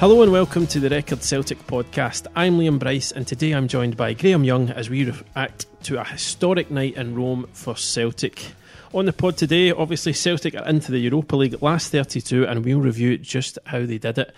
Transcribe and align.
Hello 0.00 0.22
and 0.22 0.32
welcome 0.32 0.66
to 0.68 0.80
the 0.80 0.88
Record 0.88 1.22
Celtic 1.22 1.58
podcast. 1.66 2.26
I'm 2.34 2.58
Liam 2.58 2.78
Bryce, 2.78 3.12
and 3.12 3.26
today 3.26 3.52
I'm 3.52 3.68
joined 3.68 3.98
by 3.98 4.14
Graeme 4.14 4.44
Young 4.44 4.70
as 4.70 4.88
we 4.88 5.04
react 5.04 5.66
to 5.82 6.00
a 6.00 6.04
historic 6.04 6.70
night 6.70 6.94
in 6.96 7.14
Rome 7.14 7.46
for 7.52 7.76
Celtic. 7.76 8.52
On 8.94 9.04
the 9.04 9.12
pod 9.12 9.36
today, 9.36 9.72
obviously, 9.72 10.14
Celtic 10.14 10.54
are 10.54 10.66
into 10.66 10.90
the 10.90 11.00
Europa 11.00 11.36
League 11.36 11.62
last 11.62 11.92
32, 11.92 12.46
and 12.46 12.64
we'll 12.64 12.80
review 12.80 13.18
just 13.18 13.58
how 13.66 13.84
they 13.84 13.98
did 13.98 14.16
it. 14.16 14.34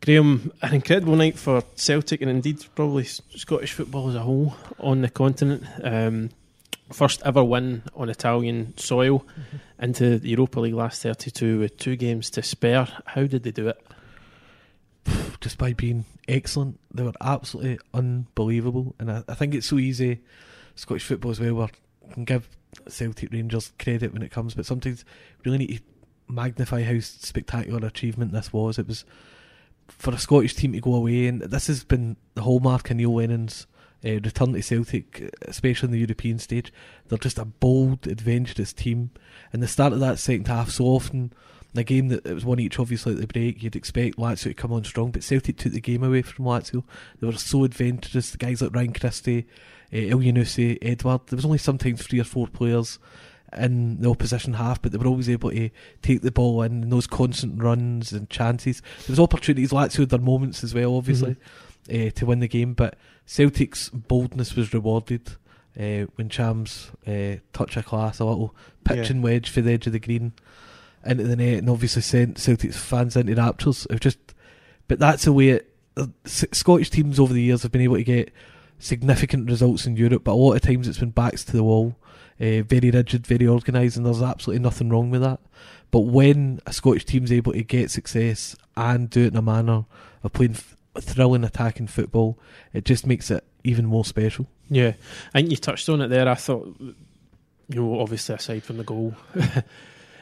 Graeme, 0.00 0.50
an 0.62 0.72
incredible 0.72 1.14
night 1.14 1.38
for 1.38 1.62
Celtic 1.74 2.22
and 2.22 2.30
indeed 2.30 2.64
probably 2.74 3.04
Scottish 3.04 3.74
football 3.74 4.08
as 4.08 4.14
a 4.14 4.20
whole 4.20 4.56
on 4.80 5.02
the 5.02 5.10
continent. 5.10 5.64
Um, 5.84 6.30
first 6.90 7.20
ever 7.22 7.44
win 7.44 7.82
on 7.94 8.08
Italian 8.08 8.72
soil 8.78 9.18
mm-hmm. 9.18 9.56
into 9.78 10.18
the 10.18 10.30
Europa 10.30 10.60
League 10.60 10.72
last 10.72 11.02
32 11.02 11.58
with 11.58 11.76
two 11.76 11.96
games 11.96 12.30
to 12.30 12.42
spare. 12.42 12.88
How 13.04 13.26
did 13.26 13.42
they 13.42 13.50
do 13.50 13.68
it? 13.68 13.78
By 15.54 15.72
being 15.72 16.04
excellent. 16.28 16.80
They 16.92 17.02
were 17.02 17.12
absolutely 17.20 17.78
unbelievable, 17.94 18.94
and 18.98 19.10
I, 19.10 19.24
I 19.28 19.34
think 19.34 19.54
it's 19.54 19.66
so 19.66 19.78
easy. 19.78 20.20
Scottish 20.74 21.04
football 21.04 21.30
as 21.30 21.40
well, 21.40 21.54
where 21.54 21.68
we 22.06 22.14
can 22.14 22.24
give 22.24 22.48
Celtic 22.88 23.32
Rangers 23.32 23.72
credit 23.78 24.12
when 24.12 24.22
it 24.22 24.30
comes, 24.30 24.54
but 24.54 24.66
sometimes 24.66 25.04
we 25.38 25.50
really 25.50 25.66
need 25.66 25.76
to 25.78 25.82
magnify 26.28 26.82
how 26.82 26.98
spectacular 27.00 27.86
achievement 27.86 28.32
this 28.32 28.52
was. 28.52 28.78
It 28.78 28.88
was 28.88 29.04
for 29.88 30.12
a 30.12 30.18
Scottish 30.18 30.54
team 30.54 30.72
to 30.72 30.80
go 30.80 30.94
away, 30.94 31.26
and 31.26 31.40
this 31.40 31.68
has 31.68 31.84
been 31.84 32.16
the 32.34 32.42
hallmark 32.42 32.90
of 32.90 32.96
Neil 32.96 33.14
Lennon's 33.14 33.66
uh, 34.04 34.10
return 34.10 34.52
to 34.52 34.62
Celtic, 34.62 35.34
especially 35.42 35.86
in 35.88 35.92
the 35.92 36.00
European 36.00 36.38
stage. 36.38 36.72
They're 37.08 37.18
just 37.18 37.38
a 37.38 37.44
bold, 37.44 38.06
adventurous 38.06 38.72
team, 38.72 39.10
and 39.52 39.62
the 39.62 39.68
start 39.68 39.92
of 39.92 40.00
that 40.00 40.18
second 40.18 40.48
half 40.48 40.70
so 40.70 40.84
often 40.84 41.32
a 41.78 41.84
game 41.84 42.08
that 42.08 42.26
it 42.26 42.34
was 42.34 42.44
one 42.44 42.60
each, 42.60 42.78
obviously 42.78 43.14
at 43.14 43.20
the 43.20 43.26
break, 43.26 43.62
you'd 43.62 43.76
expect 43.76 44.16
Lazio 44.16 44.44
to 44.44 44.54
come 44.54 44.72
on 44.72 44.84
strong, 44.84 45.10
but 45.10 45.22
Celtic 45.22 45.56
took 45.56 45.72
the 45.72 45.80
game 45.80 46.02
away 46.02 46.22
from 46.22 46.44
Lazio. 46.44 46.84
They 47.20 47.26
were 47.26 47.32
so 47.34 47.64
adventurous. 47.64 48.30
The 48.30 48.38
guys 48.38 48.62
like 48.62 48.74
Ryan 48.74 48.92
Christie, 48.92 49.46
uh, 49.92 49.96
Elyounoussi, 49.96 50.78
Edouard. 50.82 51.26
There 51.26 51.36
was 51.36 51.44
only 51.44 51.58
sometimes 51.58 52.02
three 52.02 52.20
or 52.20 52.24
four 52.24 52.46
players 52.46 52.98
in 53.56 54.00
the 54.00 54.10
opposition 54.10 54.54
half, 54.54 54.82
but 54.82 54.92
they 54.92 54.98
were 54.98 55.06
always 55.06 55.28
able 55.28 55.50
to 55.50 55.70
take 56.02 56.22
the 56.22 56.32
ball 56.32 56.62
in, 56.62 56.82
and 56.82 56.92
those 56.92 57.06
constant 57.06 57.62
runs 57.62 58.12
and 58.12 58.28
chances. 58.28 58.80
There 58.80 59.12
was 59.12 59.20
opportunities. 59.20 59.70
Lazio 59.70 60.00
had 60.00 60.10
their 60.10 60.18
moments 60.18 60.62
as 60.64 60.74
well, 60.74 60.96
obviously, 60.96 61.36
mm-hmm. 61.88 62.08
uh, 62.08 62.10
to 62.10 62.26
win 62.26 62.40
the 62.40 62.48
game, 62.48 62.74
but 62.74 62.96
Celtic's 63.24 63.88
boldness 63.88 64.54
was 64.54 64.74
rewarded. 64.74 65.36
Uh, 65.78 66.08
when 66.14 66.30
Ntcham's 66.30 66.90
uh, 67.06 67.38
touch 67.52 67.76
a 67.76 67.82
class, 67.82 68.18
a 68.18 68.24
little 68.24 68.54
pitching 68.84 69.18
yeah. 69.18 69.22
wedge 69.22 69.50
for 69.50 69.60
the 69.60 69.72
edge 69.72 69.86
of 69.86 69.92
the 69.92 69.98
green 69.98 70.32
into 71.06 71.24
the 71.24 71.36
net 71.36 71.58
and 71.58 71.70
obviously 71.70 72.02
sent 72.02 72.38
Celtic's 72.38 72.76
fans 72.76 73.16
into 73.16 73.34
raptures. 73.34 73.86
It 73.90 74.00
just, 74.00 74.18
but 74.88 74.98
that's 74.98 75.24
the 75.24 75.32
way 75.32 75.48
it. 75.50 75.72
Uh, 75.96 76.06
Scottish 76.24 76.90
teams 76.90 77.18
over 77.18 77.32
the 77.32 77.40
years 77.40 77.62
have 77.62 77.72
been 77.72 77.80
able 77.80 77.96
to 77.96 78.04
get 78.04 78.30
significant 78.78 79.48
results 79.48 79.86
in 79.86 79.96
Europe, 79.96 80.24
but 80.24 80.32
a 80.32 80.34
lot 80.34 80.52
of 80.52 80.60
times 80.60 80.86
it's 80.86 80.98
been 80.98 81.10
backs 81.10 81.42
to 81.44 81.52
the 81.52 81.64
wall, 81.64 81.96
uh, 82.38 82.60
very 82.62 82.90
rigid, 82.90 83.26
very 83.26 83.48
organised, 83.48 83.96
and 83.96 84.04
there's 84.04 84.22
absolutely 84.22 84.62
nothing 84.62 84.90
wrong 84.90 85.10
with 85.10 85.22
that. 85.22 85.40
But 85.90 86.00
when 86.00 86.60
a 86.66 86.72
Scottish 86.72 87.06
team's 87.06 87.32
able 87.32 87.52
to 87.52 87.62
get 87.62 87.90
success 87.90 88.56
and 88.76 89.08
do 89.08 89.24
it 89.24 89.28
in 89.28 89.36
a 89.36 89.42
manner 89.42 89.86
of 90.22 90.32
playing 90.32 90.56
thrilling 91.00 91.44
attacking 91.44 91.86
football, 91.86 92.38
it 92.72 92.84
just 92.84 93.06
makes 93.06 93.30
it 93.30 93.44
even 93.64 93.86
more 93.86 94.04
special. 94.04 94.46
Yeah, 94.68 94.92
I 95.34 95.40
think 95.40 95.50
you 95.50 95.56
touched 95.56 95.88
on 95.88 96.00
it 96.00 96.08
there. 96.08 96.28
I 96.28 96.34
thought, 96.34 96.76
you 96.80 96.94
know, 97.68 98.00
obviously 98.00 98.34
aside 98.34 98.64
from 98.64 98.78
the 98.78 98.84
goal. 98.84 99.14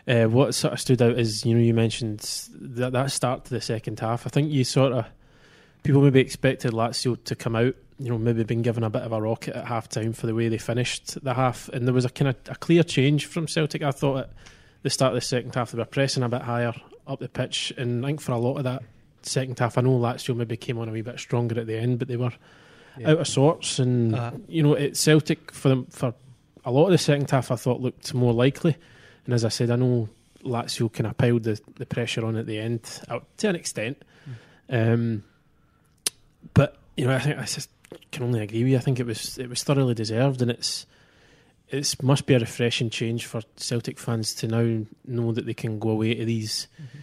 Uh, 0.07 0.27
what 0.27 0.55
sort 0.55 0.75
of 0.75 0.81
stood 0.81 1.01
out 1.01 1.19
is, 1.19 1.47
you 1.47 1.55
know, 1.55 1.61
you 1.61 1.73
mentioned 1.73 2.19
that, 2.61 2.93
that 2.93 3.11
start 3.11 3.45
to 3.47 3.51
the 3.51 3.61
second 3.61 3.99
half. 4.01 4.27
I 4.27 4.31
think 4.31 4.53
you 4.53 4.63
sort 4.63 4.93
of 4.93 5.07
people 5.83 6.03
maybe 6.03 6.21
expected 6.21 6.73
Lazio 6.73 7.23
to 7.25 7.35
come 7.35 7.57
out, 7.57 7.75
you 7.99 8.11
know, 8.11 8.19
maybe 8.19 8.45
been 8.45 8.63
given 8.63 8.85
a 8.85 8.91
bit 8.91 9.03
of 9.03 9.13
a 9.13 9.21
rocket 9.21 9.57
at 9.57 9.67
half 9.67 9.89
time 9.89 10.13
for 10.13 10.27
the 10.27 10.35
way 10.35 10.49
they 10.49 10.59
finished 10.59 11.23
the 11.25 11.35
half, 11.35 11.69
and 11.71 11.87
there 11.87 11.95
was 11.95 12.05
a 12.05 12.11
kind 12.11 12.29
of 12.29 12.37
a 12.49 12.57
clear 12.57 12.83
change 12.83 13.27
from 13.27 13.49
Celtic. 13.49 13.83
I 13.83 13.93
thought 13.93 14.19
at 14.19 14.31
the 14.83 14.91
start 14.91 15.13
of 15.13 15.17
the 15.17 15.27
second 15.27 15.55
half 15.55 15.73
they 15.73 15.79
were 15.79 15.85
pressing 15.85 16.23
a 16.23 16.29
bit 16.29 16.43
higher 16.43 16.75
up 17.07 17.21
the 17.21 17.29
pitch, 17.29 17.73
and 17.77 18.05
I 18.05 18.09
think 18.09 18.21
for 18.21 18.33
a 18.33 18.39
lot 18.39 18.57
of 18.57 18.65
that 18.65 18.83
second 19.23 19.59
half, 19.59 19.79
I 19.79 19.83
know 19.83 19.99
Lazio 19.99 20.37
maybe 20.37 20.57
came 20.57 20.79
on 20.79 20.89
a 20.89 20.93
wee 20.93 21.03
bit 21.03 21.19
stronger 21.19 21.59
at 21.59 21.67
the 21.67 21.79
end, 21.79 21.99
but 21.99 22.09
they 22.09 22.17
were 22.17 22.33
yeah. 22.99 23.13
out 23.13 23.21
of 23.21 23.29
sorts, 23.29 23.79
and 23.79 24.15
uh, 24.15 24.33
you 24.49 24.63
know, 24.63 24.75
it 24.75 24.97
Celtic 24.97 25.53
for 25.53 25.69
them 25.71 25.87
for 25.87 26.15
a 26.65 26.71
lot 26.71 26.87
of 26.87 26.93
the 26.93 26.99
second 26.99 27.31
half 27.31 27.51
I 27.51 27.57
thought 27.57 27.81
looked 27.81 28.13
more 28.13 28.33
likely. 28.33 28.77
And 29.25 29.35
as 29.35 29.45
I 29.45 29.49
said, 29.49 29.71
I 29.71 29.77
know 29.77 30.09
Lazio 30.45 30.93
kind 30.93 31.07
of 31.07 31.17
piled 31.17 31.45
the, 31.45 31.61
the 31.77 31.87
pressure 31.87 32.25
on 32.25 32.37
at 32.37 32.47
the 32.47 32.59
end 32.59 33.01
uh, 33.09 33.21
to 33.39 33.49
an 33.49 33.57
extent. 33.57 34.03
Mm. 34.71 34.93
Um, 34.95 35.25
but 36.53 36.77
you 36.97 37.07
know, 37.07 37.15
I 37.15 37.19
think 37.19 37.39
I 37.39 37.45
just 37.45 37.71
can 38.13 38.23
only 38.23 38.41
agree 38.41 38.63
with 38.63 38.73
you. 38.73 38.77
I 38.77 38.81
think 38.81 39.01
it 39.01 39.07
was 39.07 39.39
it 39.39 39.49
was 39.49 39.63
thoroughly 39.63 39.95
deserved, 39.95 40.43
and 40.43 40.51
it's 40.51 40.87
it 41.69 42.03
must 42.03 42.27
be 42.27 42.35
a 42.35 42.39
refreshing 42.39 42.91
change 42.91 43.27
for 43.27 43.41
Celtic 43.57 43.99
fans 43.99 44.35
to 44.35 44.49
now 44.49 44.87
know 45.07 45.33
that 45.33 45.47
they 45.47 45.55
can 45.55 45.79
go 45.79 45.91
away 45.91 46.15
to 46.15 46.25
these. 46.25 46.69
Mm-hmm. 46.81 46.99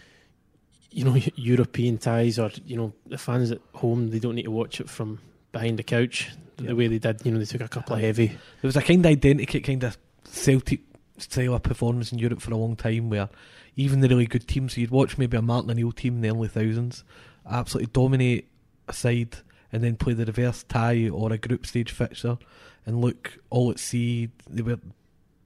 You 0.94 1.04
know, 1.04 1.16
European 1.36 1.96
ties, 1.96 2.38
or 2.38 2.50
you 2.66 2.76
know, 2.76 2.92
the 3.06 3.16
fans 3.16 3.50
at 3.50 3.60
home, 3.74 4.10
they 4.10 4.18
don't 4.18 4.34
need 4.34 4.42
to 4.42 4.50
watch 4.50 4.78
it 4.78 4.90
from 4.90 5.20
behind 5.50 5.78
the 5.78 5.82
couch 5.82 6.30
yep. 6.58 6.68
the 6.68 6.76
way 6.76 6.86
they 6.86 6.98
did. 6.98 7.24
You 7.24 7.32
know, 7.32 7.38
they 7.38 7.46
took 7.46 7.62
a 7.62 7.68
couple 7.68 7.96
of 7.96 8.02
heavy. 8.02 8.26
There 8.26 8.38
was 8.68 8.76
a 8.76 8.82
kind 8.82 9.04
of 9.04 9.10
identity, 9.10 9.60
kind 9.60 9.84
of 9.84 9.96
Celtic 10.24 10.80
style 11.18 11.54
of 11.54 11.62
performance 11.62 12.12
in 12.12 12.18
Europe 12.18 12.40
for 12.40 12.52
a 12.52 12.56
long 12.56 12.76
time 12.76 13.10
where 13.10 13.28
even 13.76 14.00
the 14.00 14.08
really 14.08 14.26
good 14.26 14.46
teams, 14.46 14.74
so 14.74 14.80
you'd 14.80 14.90
watch 14.90 15.18
maybe 15.18 15.36
a 15.36 15.42
Martin 15.42 15.70
O'Neill 15.70 15.92
team 15.92 16.16
in 16.16 16.20
the 16.22 16.28
early 16.28 16.48
thousands, 16.48 17.04
absolutely 17.48 17.90
dominate 17.92 18.48
a 18.88 18.92
side 18.92 19.36
and 19.72 19.82
then 19.82 19.96
play 19.96 20.12
the 20.12 20.26
reverse 20.26 20.62
tie 20.64 21.08
or 21.08 21.32
a 21.32 21.38
group 21.38 21.66
stage 21.66 21.90
fixture 21.90 22.38
and 22.84 23.00
look 23.00 23.38
all 23.50 23.70
at 23.70 23.78
sea. 23.78 24.28
They 24.48 24.62
were 24.62 24.78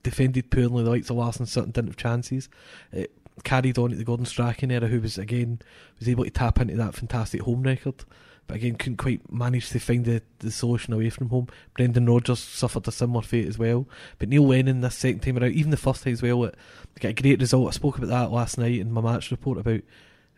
defended 0.03 0.51
poorly, 0.51 0.83
the 0.83 0.91
likes 0.91 1.11
of 1.11 1.17
Larsson 1.17 1.47
Sutton 1.47 1.71
didn't 1.71 1.89
have 1.89 1.97
chances. 1.97 2.49
It 2.93 3.13
carried 3.45 3.79
on 3.79 3.93
at 3.93 3.99
the 3.99 4.05
Gordon 4.05 4.27
Strachan 4.27 4.71
era, 4.71 4.89
who 4.89 5.01
was 5.01 5.19
again 5.19 5.61
was 5.99 6.09
able 6.09 6.25
to 6.25 6.31
tap 6.31 6.61
into 6.61 6.77
that 6.77 6.95
fantastic 6.95 7.43
home 7.43 7.63
record 7.63 8.05
but 8.47 8.57
again 8.57 8.77
couldn't 8.77 8.99
quite 8.99 9.33
manage 9.33 9.71
to 9.71 9.81
find 9.81 10.05
the, 10.05 10.23
the 10.39 10.51
solution 10.51 10.93
away 10.93 11.11
from 11.11 11.29
home. 11.29 11.49
Brendan 11.75 12.07
Rodgers 12.07 12.39
suffered 12.39 12.87
a 12.89 12.93
similar 12.93 13.23
fate 13.23 13.49
as 13.49 13.59
well. 13.59 13.87
But 14.19 14.29
Neil 14.29 14.47
Lennon 14.47 14.81
this 14.81 14.95
second 14.95 15.21
time 15.21 15.39
around, 15.39 15.53
even 15.53 15.71
the 15.71 15.77
first 15.77 16.05
time 16.05 16.13
as 16.13 16.23
well, 16.23 16.45
it, 16.45 16.55
got 17.01 17.09
a 17.09 17.13
great 17.15 17.41
result. 17.41 17.69
I 17.69 17.73
spoke 17.73 17.99
about 17.99 18.09
that 18.09 18.33
last 18.33 18.59
night 18.59 18.81
in 18.81 18.93
my 18.93 19.01
match 19.01 19.31
report 19.31 19.59
about 19.59 19.81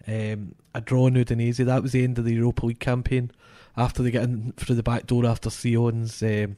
um, 0.06 0.54
a 0.74 0.80
draw 0.80 1.06
in 1.06 1.14
Udinese. 1.14 1.64
That 1.64 1.82
was 1.82 1.92
the 1.92 2.04
end 2.04 2.18
of 2.18 2.24
the 2.24 2.34
Europa 2.34 2.66
League 2.66 2.80
campaign 2.80 3.30
after 3.76 4.02
they 4.02 4.10
get 4.10 4.24
in 4.24 4.52
through 4.56 4.76
the 4.76 4.82
back 4.82 5.06
door 5.06 5.26
after 5.26 5.50
Sion's 5.50 6.22
um, 6.22 6.56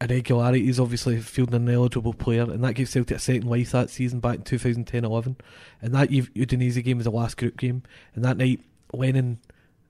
irregularities, 0.00 0.80
obviously 0.80 1.20
fielding 1.20 1.54
an 1.54 1.68
eligible 1.68 2.12
player, 2.12 2.42
and 2.42 2.62
that 2.64 2.74
gave 2.74 2.88
Celtic 2.88 3.16
a 3.16 3.20
second 3.20 3.48
life 3.48 3.70
that 3.72 3.90
season 3.90 4.20
back 4.20 4.36
in 4.36 4.42
2010-11. 4.42 5.36
And 5.80 5.94
that 5.94 6.10
Udinese 6.10 6.82
game 6.82 6.98
was 6.98 7.04
the 7.04 7.10
last 7.10 7.36
group 7.36 7.56
game, 7.56 7.82
and 8.14 8.24
that 8.24 8.36
night 8.36 8.60
Lennon 8.92 9.38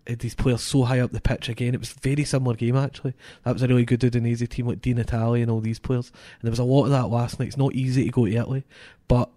these 0.07 0.35
players 0.35 0.63
so 0.63 0.85
high 0.85 1.01
up 1.01 1.13
the 1.13 1.21
pitch 1.21 1.49
again. 1.49 1.75
It 1.75 1.81
was 1.81 1.93
a 1.93 2.01
very 2.01 2.25
similar 2.25 2.55
game 2.55 2.77
actually. 2.77 3.15
That 3.45 3.53
was 3.53 3.63
a 3.63 3.69
really 3.69 3.85
good 3.85 4.01
Udinese 4.01 4.49
team 4.49 4.67
like 4.67 4.81
Di 4.81 4.95
Natale 4.95 5.43
and 5.43 5.51
all 5.51 5.61
these 5.61 5.79
players. 5.79 6.11
And 6.11 6.43
there 6.43 6.53
was 6.53 6.59
a 6.59 6.65
lot 6.65 6.85
of 6.85 6.91
that 6.91 7.09
last 7.09 7.39
night. 7.39 7.49
It's 7.49 7.57
not 7.57 7.75
easy 7.75 8.05
to 8.05 8.11
go 8.11 8.27
to 8.27 8.33
Italy, 8.33 8.65
but 9.09 9.31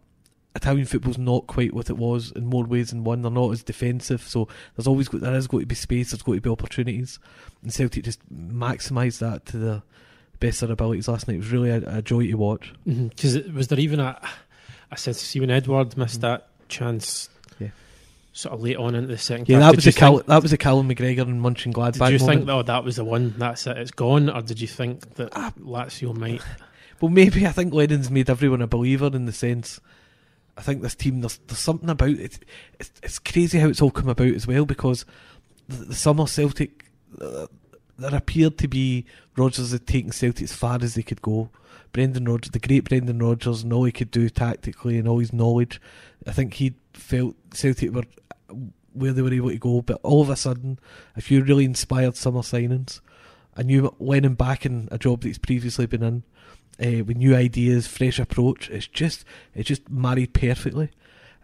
Italian 0.55 0.85
football's 0.85 1.17
not 1.17 1.47
quite 1.47 1.73
what 1.73 1.89
it 1.89 1.97
was 1.97 2.31
in 2.31 2.45
more 2.45 2.63
ways 2.63 2.89
than 2.89 3.03
one. 3.03 3.21
They're 3.21 3.31
not 3.31 3.51
as 3.51 3.63
defensive, 3.63 4.21
so 4.21 4.47
there's 4.75 4.87
always 4.87 5.07
there 5.09 5.35
is 5.35 5.47
going 5.47 5.61
to 5.61 5.67
be 5.67 5.75
space. 5.75 6.11
There's 6.11 6.23
going 6.23 6.37
to 6.37 6.41
be 6.41 6.49
opportunities, 6.49 7.19
and 7.61 7.71
Celtic 7.71 8.03
just 8.03 8.19
maximised 8.33 9.19
that 9.19 9.45
to 9.47 9.57
the 9.57 9.83
best 10.39 10.61
of 10.61 10.69
their 10.69 10.73
abilities 10.73 11.07
last 11.07 11.27
night. 11.27 11.35
It 11.35 11.39
was 11.39 11.51
really 11.51 11.69
a, 11.69 11.83
a 11.85 12.01
joy 12.01 12.25
to 12.27 12.33
watch. 12.33 12.73
Because 12.83 13.37
mm-hmm. 13.37 13.55
was 13.55 13.67
there 13.67 13.79
even 13.79 13.99
a 13.99 14.19
I 14.91 14.95
said, 14.95 15.15
see 15.15 15.39
when 15.39 15.51
Edouard 15.51 15.97
missed 15.97 16.19
Mm. 16.19 16.21
that 16.21 16.47
chance. 16.67 17.29
Sort 18.31 18.53
of 18.53 18.61
late 18.61 18.77
on 18.77 18.95
into 18.95 19.07
the 19.07 19.17
second. 19.17 19.49
Yeah, 19.49 19.59
half, 19.59 19.71
that 19.71 19.81
did 19.81 19.85
was 19.87 19.95
a 19.95 19.99
Cal- 19.99 20.17
think- 20.17 20.27
that 20.27 20.43
was 20.43 20.53
a 20.53 20.57
Callum 20.57 20.89
McGregor 20.89 21.21
and 21.21 21.41
Munchen 21.41 21.73
Gladbach 21.73 22.09
Did 22.09 22.21
you 22.21 22.27
moment. 22.27 22.39
think, 22.45 22.49
oh, 22.49 22.61
that 22.63 22.83
was 22.83 22.95
the 22.97 23.03
one? 23.05 23.33
That's 23.37 23.65
it. 23.67 23.77
It's 23.77 23.91
gone, 23.91 24.29
or 24.29 24.41
did 24.41 24.61
you 24.61 24.67
think 24.67 25.15
that 25.15 25.29
Ah. 25.35 25.51
Lazio 25.59 26.15
might? 26.15 26.41
Well, 27.01 27.09
maybe 27.09 27.47
I 27.47 27.53
think 27.53 27.73
Lennon's 27.73 28.11
made 28.11 28.29
everyone 28.29 28.61
a 28.61 28.67
believer 28.67 29.05
in 29.13 29.25
the 29.25 29.31
sense. 29.31 29.79
I 30.57 30.61
think 30.61 30.81
this 30.81 30.95
team 30.95 31.21
there's 31.21 31.37
there's 31.47 31.57
something 31.57 31.89
about 31.89 32.09
it. 32.09 32.39
It's 32.77 32.91
it's 33.01 33.19
crazy 33.19 33.57
how 33.57 33.69
it's 33.69 33.81
all 33.81 33.89
come 33.89 34.09
about 34.09 34.33
as 34.33 34.45
well 34.45 34.65
because 34.65 35.05
the, 35.69 35.85
the 35.85 35.95
summer 35.95 36.27
Celtic 36.27 36.87
uh, 37.21 37.47
there 37.97 38.13
appeared 38.13 38.57
to 38.57 38.67
be 38.67 39.05
Rodgers 39.37 39.71
had 39.71 39.87
taken 39.87 40.11
Celtic 40.11 40.43
as 40.43 40.51
far 40.53 40.77
as 40.81 40.95
they 40.95 41.01
could 41.01 41.21
go. 41.21 41.49
Brendan 41.93 42.25
Rodgers, 42.25 42.51
the 42.51 42.59
great 42.59 42.83
Brendan 42.89 43.19
Rodgers, 43.19 43.63
and 43.63 43.71
all 43.71 43.85
he 43.85 43.93
could 43.93 44.11
do 44.11 44.27
tactically 44.29 44.97
and 44.97 45.07
all 45.07 45.19
his 45.19 45.31
knowledge. 45.31 45.79
I 46.27 46.33
think 46.33 46.55
he 46.55 46.73
felt 46.93 47.35
Celtic 47.53 47.91
were 47.91 48.03
where 48.93 49.13
they 49.13 49.21
were 49.21 49.33
able 49.33 49.49
to 49.49 49.57
go, 49.57 49.81
but 49.81 49.99
all 50.03 50.21
of 50.21 50.29
a 50.29 50.35
sudden, 50.35 50.79
a 51.15 51.21
few 51.21 51.43
really 51.43 51.65
inspired 51.65 52.15
summer 52.15 52.41
signings, 52.41 52.99
a 53.55 53.63
new 53.63 53.93
Lennon 53.99 54.33
back 54.33 54.65
in 54.65 54.89
a 54.91 54.97
job 54.97 55.21
that 55.21 55.27
he's 55.27 55.37
previously 55.37 55.85
been 55.85 56.03
in, 56.03 56.23
uh, 56.79 57.03
with 57.03 57.17
new 57.17 57.35
ideas, 57.35 57.87
fresh 57.87 58.19
approach. 58.19 58.69
It's 58.69 58.87
just 58.87 59.25
it's 59.53 59.67
just 59.67 59.89
married 59.89 60.33
perfectly, 60.33 60.89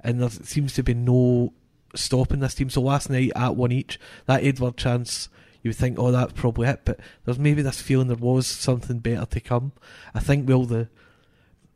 and 0.04 0.22
there 0.22 0.30
seems 0.30 0.74
to 0.74 0.84
be 0.84 0.94
no 0.94 1.54
stopping 1.94 2.40
this 2.40 2.56
team. 2.56 2.70
So 2.70 2.82
last 2.82 3.10
night 3.10 3.32
at 3.36 3.56
one 3.56 3.72
each, 3.72 4.00
that 4.26 4.44
Edouard 4.44 4.78
chance, 4.78 5.30
you 5.62 5.70
would 5.70 5.78
think, 5.78 5.98
oh, 5.98 6.12
that's 6.12 6.34
probably 6.34 6.68
it. 6.68 6.82
But 6.86 7.00
there's 7.24 7.40
maybe 7.40 7.62
this 7.62 7.82
feeling 7.82 8.08
there 8.08 8.18
was 8.18 8.48
something 8.48 9.00
better 9.00 9.26
to 9.26 9.40
come. 9.40 9.72
I 10.14 10.20
think 10.20 10.48
with 10.48 10.56
all 10.56 10.66
the 10.66 10.90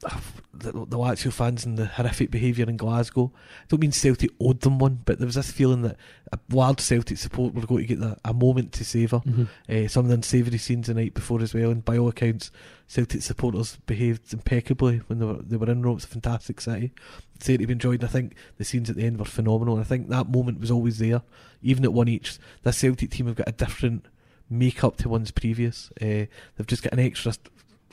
the, 0.01 0.71
the 0.71 0.97
Lazio 0.97 1.31
fans 1.31 1.65
and 1.65 1.77
the 1.77 1.85
horrific 1.85 2.31
behaviour 2.31 2.67
in 2.69 2.77
Glasgow. 2.77 3.31
I 3.35 3.65
don't 3.67 3.81
mean 3.81 3.91
Celtic 3.91 4.31
owed 4.39 4.61
them 4.61 4.79
one, 4.79 5.01
but 5.05 5.19
there 5.19 5.25
was 5.25 5.35
this 5.35 5.51
feeling 5.51 5.81
that 5.81 5.97
a 6.31 6.39
large 6.49 6.79
Celtic 6.79 7.17
support 7.17 7.53
were 7.53 7.65
going 7.65 7.85
to 7.85 7.95
get 7.95 7.99
the, 7.99 8.17
a 8.23 8.33
moment 8.33 8.71
to 8.73 8.85
savour. 8.85 9.21
Uh, 9.69 9.87
some 9.87 10.05
of 10.05 10.09
the 10.09 10.15
unsavoury 10.15 10.57
scenes 10.57 10.87
the 10.87 10.93
night 10.93 11.13
before 11.13 11.41
as 11.41 11.53
well, 11.53 11.69
and 11.69 11.83
by 11.83 11.97
all 11.97 12.07
accounts, 12.07 12.51
Celtic 12.87 13.21
supporters 13.21 13.77
behaved 13.85 14.33
impeccably 14.33 14.97
when 15.07 15.19
they 15.19 15.25
were 15.25 15.41
they 15.41 15.57
were 15.57 15.69
in 15.69 15.81
Rome. 15.81 15.97
It's 15.97 16.05
a 16.05 16.07
fantastic 16.07 16.61
city. 16.61 16.91
Celtic 17.39 17.69
enjoyed. 17.69 18.01
And 18.01 18.09
I 18.09 18.11
think 18.11 18.35
the 18.57 18.65
scenes 18.65 18.89
at 18.89 18.95
the 18.95 19.05
end 19.05 19.19
were 19.19 19.25
phenomenal. 19.25 19.75
And 19.75 19.83
I 19.83 19.87
think 19.87 20.09
that 20.09 20.29
moment 20.29 20.59
was 20.59 20.71
always 20.71 20.97
there, 20.97 21.21
even 21.61 21.83
at 21.83 21.93
one 21.93 22.07
each. 22.07 22.39
The 22.63 22.73
Celtic 22.73 23.11
team 23.11 23.27
have 23.27 23.35
got 23.35 23.49
a 23.49 23.53
different 23.53 24.05
make-up 24.49 24.97
to 24.97 25.09
ones 25.09 25.29
previous. 25.29 25.91
Uh, 26.01 26.25
they've 26.55 26.67
just 26.67 26.81
got 26.81 26.93
an 26.93 26.99
extra 26.99 27.33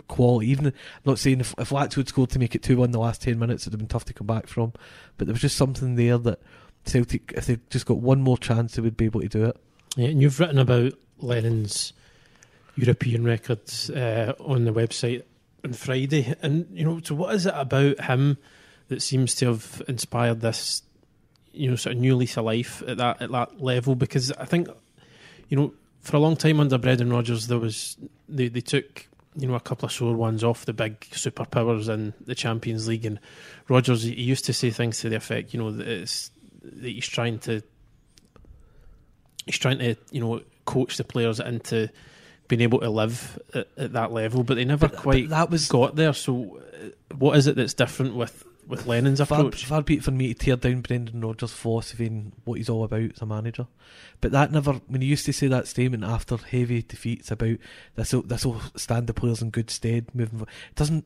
quality. 0.08 0.50
Even 0.50 0.66
I'm 0.66 0.72
not 1.04 1.18
saying 1.18 1.40
if, 1.40 1.54
if 1.58 1.70
Lazio 1.70 1.96
had 1.96 2.08
scored 2.08 2.30
to 2.30 2.38
make 2.38 2.54
it 2.54 2.62
two 2.62 2.76
one 2.76 2.90
the 2.90 2.98
last 2.98 3.22
ten 3.22 3.38
minutes, 3.38 3.64
it'd 3.64 3.72
have 3.72 3.78
been 3.78 3.88
tough 3.88 4.04
to 4.06 4.14
come 4.14 4.26
back 4.26 4.46
from. 4.46 4.72
But 5.16 5.26
there 5.26 5.34
was 5.34 5.42
just 5.42 5.56
something 5.56 5.96
there 5.96 6.18
that 6.18 6.40
Celtic, 6.84 7.32
if 7.36 7.46
they 7.46 7.58
just 7.70 7.86
got 7.86 7.98
one 7.98 8.20
more 8.20 8.38
chance, 8.38 8.74
they 8.74 8.82
would 8.82 8.96
be 8.96 9.06
able 9.06 9.20
to 9.20 9.28
do 9.28 9.44
it. 9.44 9.56
Yeah, 9.96 10.08
and 10.08 10.22
you've 10.22 10.38
written 10.38 10.58
about 10.58 10.92
Lennon's 11.18 11.92
European 12.76 13.24
records 13.24 13.90
uh, 13.90 14.34
on 14.38 14.64
the 14.64 14.72
website 14.72 15.22
on 15.64 15.72
Friday, 15.72 16.34
and 16.42 16.66
you 16.70 16.84
know, 16.84 17.00
so 17.02 17.14
what 17.14 17.34
is 17.34 17.46
it 17.46 17.54
about 17.56 18.00
him 18.04 18.38
that 18.88 19.02
seems 19.02 19.34
to 19.36 19.46
have 19.46 19.82
inspired 19.88 20.40
this, 20.40 20.82
you 21.52 21.68
know, 21.68 21.76
sort 21.76 21.96
of 21.96 22.00
new 22.00 22.14
lease 22.14 22.36
of 22.36 22.44
life 22.44 22.82
at 22.86 22.98
that 22.98 23.22
at 23.22 23.32
that 23.32 23.60
level? 23.60 23.94
Because 23.94 24.30
I 24.32 24.44
think, 24.44 24.68
you 25.48 25.56
know, 25.56 25.72
for 26.02 26.16
a 26.16 26.20
long 26.20 26.36
time 26.36 26.60
under 26.60 26.78
Brendan 26.78 27.10
Rodgers, 27.10 27.46
there 27.46 27.58
was 27.58 27.96
they 28.28 28.48
they 28.48 28.60
took 28.60 29.08
you 29.36 29.46
know 29.46 29.54
a 29.54 29.60
couple 29.60 29.86
of 29.86 29.92
sore 29.92 30.14
ones 30.14 30.42
off 30.42 30.64
the 30.64 30.72
big 30.72 31.00
superpowers 31.10 31.88
in 31.92 32.14
the 32.24 32.34
Champions 32.34 32.88
League, 32.88 33.04
and 33.04 33.18
Rodgers 33.68 34.02
he 34.02 34.14
used 34.22 34.44
to 34.46 34.52
say 34.52 34.70
things 34.70 35.00
to 35.00 35.08
the 35.08 35.16
effect, 35.16 35.52
you 35.54 35.60
know, 35.60 35.70
that 35.72 35.86
it's 35.86 36.30
that 36.62 36.88
he's 36.88 37.06
trying 37.06 37.38
to 37.40 37.62
he's 39.46 39.58
trying 39.58 39.78
to 39.78 39.96
you 40.10 40.20
know 40.20 40.40
coach 40.64 40.96
the 40.96 41.04
players 41.04 41.38
into 41.40 41.88
being 42.48 42.60
able 42.62 42.80
to 42.80 42.90
live 42.90 43.38
at, 43.54 43.68
at 43.76 43.92
that 43.92 44.12
level, 44.12 44.42
but 44.44 44.54
they 44.54 44.64
never 44.64 44.88
But- 44.88 44.98
quite 44.98 45.24
but 45.28 45.30
that 45.36 45.50
was 45.50 45.68
got 45.68 45.96
there. 45.96 46.12
So, 46.12 46.60
uh, 46.72 47.14
what 47.16 47.36
is 47.36 47.46
it 47.46 47.56
that's 47.56 47.74
different 47.74 48.14
with 48.14 48.44
with 48.66 48.86
Lennon's 48.86 49.20
far, 49.20 49.40
approach? 49.40 49.64
far 49.64 49.82
be 49.82 49.96
it 49.96 50.04
for 50.04 50.10
me 50.10 50.32
to 50.32 50.34
tear 50.34 50.56
down 50.56 50.80
Brendan 50.80 51.20
Rodgers' 51.20 51.52
philosophy 51.52 52.06
and 52.06 52.32
what 52.44 52.58
he's 52.58 52.68
all 52.68 52.84
about 52.84 53.12
as 53.12 53.22
a 53.22 53.26
manager. 53.26 53.66
But 54.20 54.32
that 54.32 54.52
never, 54.52 54.74
when 54.88 55.00
he 55.00 55.08
used 55.08 55.26
to 55.26 55.32
say 55.32 55.48
that 55.48 55.68
statement 55.68 56.04
after 56.04 56.36
heavy 56.36 56.82
defeats 56.82 57.30
about 57.30 57.58
this, 57.94 58.12
will, 58.12 58.22
this 58.22 58.44
will 58.44 58.60
stand 58.76 59.06
the 59.06 59.14
players 59.14 59.42
in 59.42 59.50
good 59.50 59.70
stead 59.70 60.06
moving 60.14 60.38
forward, 60.38 60.52
it 60.70 60.76
doesn't. 60.76 61.04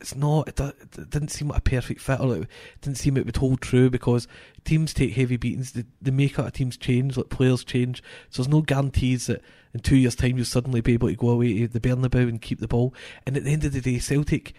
It's 0.00 0.14
not. 0.14 0.46
It, 0.46 0.60
it 0.60 1.10
didn't 1.10 1.30
seem 1.30 1.48
like 1.48 1.58
a 1.58 1.62
perfect 1.62 2.00
fit, 2.00 2.20
or 2.20 2.36
it 2.36 2.48
didn't 2.82 2.98
seem 2.98 3.16
it 3.16 3.26
would 3.26 3.36
hold 3.36 3.60
true 3.60 3.90
because 3.90 4.28
teams 4.64 4.94
take 4.94 5.14
heavy 5.14 5.36
beatings. 5.36 5.72
The, 5.72 5.86
the 6.00 6.12
makeup 6.12 6.46
of 6.46 6.52
teams 6.52 6.76
change, 6.76 7.16
like 7.16 7.30
players 7.30 7.64
change. 7.64 8.00
So 8.30 8.40
there's 8.42 8.52
no 8.52 8.62
guarantees 8.62 9.26
that 9.26 9.42
in 9.74 9.80
two 9.80 9.96
years' 9.96 10.14
time 10.14 10.36
you'll 10.36 10.44
suddenly 10.44 10.80
be 10.80 10.92
able 10.92 11.08
to 11.08 11.16
go 11.16 11.30
away 11.30 11.58
to 11.58 11.66
the 11.66 11.80
Bernabeu 11.80 12.28
and 12.28 12.40
keep 12.40 12.60
the 12.60 12.68
ball. 12.68 12.94
And 13.26 13.36
at 13.36 13.42
the 13.42 13.50
end 13.50 13.64
of 13.64 13.72
the 13.72 13.80
day, 13.80 13.98
Celtic 13.98 14.54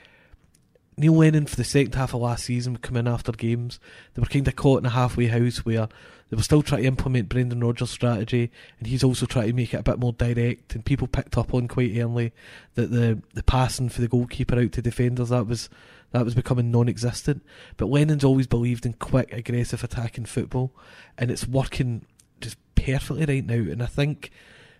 Neil 0.99 1.13
Lennon 1.13 1.45
for 1.45 1.55
the 1.55 1.63
second 1.63 1.95
half 1.95 2.13
of 2.13 2.21
last 2.21 2.43
season 2.43 2.73
would 2.73 2.81
come 2.81 2.97
in 2.97 3.07
after 3.07 3.31
games. 3.31 3.79
They 4.13 4.19
were 4.19 4.27
kind 4.27 4.47
of 4.47 4.55
caught 4.55 4.81
in 4.81 4.85
a 4.85 4.89
halfway 4.89 5.27
house 5.27 5.65
where 5.65 5.87
they 6.29 6.35
were 6.35 6.43
still 6.43 6.61
trying 6.61 6.81
to 6.81 6.87
implement 6.87 7.29
Brendan 7.29 7.61
Rodgers' 7.61 7.89
strategy, 7.89 8.51
and 8.77 8.87
he's 8.87 9.03
also 9.03 9.25
trying 9.25 9.47
to 9.47 9.53
make 9.53 9.73
it 9.73 9.79
a 9.79 9.83
bit 9.83 9.97
more 9.97 10.13
direct. 10.13 10.75
And 10.75 10.85
people 10.85 11.07
picked 11.07 11.37
up 11.37 11.53
on 11.53 11.67
quite 11.67 11.97
early 11.97 12.33
that 12.75 12.91
the 12.91 13.21
the 13.33 13.43
passing 13.43 13.89
for 13.89 14.01
the 14.01 14.09
goalkeeper 14.09 14.59
out 14.59 14.73
to 14.73 14.81
defenders 14.81 15.29
that 15.29 15.47
was 15.47 15.69
that 16.11 16.25
was 16.25 16.35
becoming 16.35 16.69
non-existent. 16.69 17.43
But 17.77 17.87
Lennon's 17.87 18.23
always 18.25 18.47
believed 18.47 18.85
in 18.85 18.93
quick, 18.93 19.31
aggressive 19.31 19.83
attacking 19.83 20.25
football, 20.25 20.71
and 21.17 21.31
it's 21.31 21.47
working 21.47 22.05
just 22.41 22.57
perfectly 22.75 23.25
right 23.25 23.45
now. 23.45 23.71
And 23.71 23.81
I 23.81 23.87
think 23.87 24.31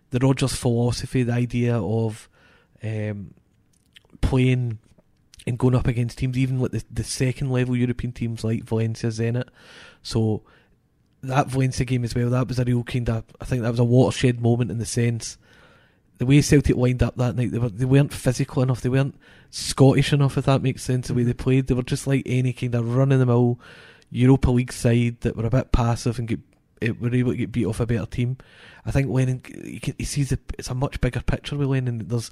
the 0.10 0.20
Rodgers 0.20 0.56
philosophy, 0.56 1.24
the 1.24 1.34
idea 1.34 1.80
of 1.80 2.28
um, 2.84 3.34
playing 4.22 4.80
and 5.50 5.58
going 5.58 5.76
up 5.76 5.88
against 5.88 6.20
teams, 6.20 6.38
even 6.38 6.60
like 6.60 6.72
the, 6.72 6.84
the 6.92 7.04
second 7.04 7.50
level 7.50 7.76
European 7.76 8.14
teams 8.14 8.44
like 8.44 8.64
Valencia, 8.64 9.10
Zenit. 9.10 9.50
So 10.04 10.44
that 11.24 11.48
Valencia 11.48 11.86
game 11.86 12.06
as 12.06 12.16
well, 12.16 12.30
that 12.30 12.48
was 12.48 12.60
a 12.60 12.64
real 12.64 12.84
kind 12.84 13.10
of, 13.10 13.26
I 13.42 13.46
think 13.46 13.64
that 13.64 13.72
was 13.72 13.80
a 13.80 13.84
watershed 13.84 14.40
moment 14.40 14.72
in 14.72 14.78
the 14.78 14.86
sense. 14.86 15.38
The 16.20 16.26
way 16.26 16.42
Celtic 16.42 16.76
lined 16.76 17.02
up 17.02 17.16
that 17.16 17.36
night, 17.36 17.52
they 17.52 17.60
were 17.60 17.70
they 17.70 17.86
weren't 17.86 18.14
physical 18.14 18.62
enough, 18.62 18.82
they 18.82 18.90
weren't 18.90 19.16
Scottish 19.50 20.14
enough, 20.14 20.38
if 20.38 20.46
that 20.46 20.62
makes 20.62 20.84
sense. 20.84 21.08
The 21.08 21.14
way 21.14 21.22
mm-hmm. 21.22 21.28
they 21.30 21.34
played, 21.34 21.68
they 21.68 21.74
were 21.74 21.84
just 21.84 22.08
like 22.08 22.24
any 22.26 22.54
kind 22.54 22.76
of 22.76 22.96
run 22.96 23.12
in 23.12 23.20
the 23.20 23.26
mill 23.26 23.60
Europa 24.12 24.52
League 24.52 24.74
side 24.74 25.22
that 25.22 25.36
were 25.36 25.46
a 25.46 25.50
bit 25.50 25.72
passive 25.72 26.20
and 26.20 26.28
get 26.28 26.40
it 26.82 27.02
were 27.02 27.14
able 27.14 27.32
to 27.32 27.38
get 27.38 27.52
beat 27.52 27.66
off 27.66 27.80
a 27.80 27.86
better 27.86 28.06
team. 28.06 28.38
I 28.86 28.92
think 28.92 29.10
Lennon 29.10 29.42
he, 29.64 29.80
can, 29.80 29.96
he 29.98 30.06
sees 30.06 30.30
the, 30.30 30.40
it's 30.58 30.70
a 30.70 30.76
much 30.76 31.02
bigger 31.02 31.22
picture 31.22 31.58
with 31.58 31.68
Lennon. 31.68 32.08
There's 32.08 32.32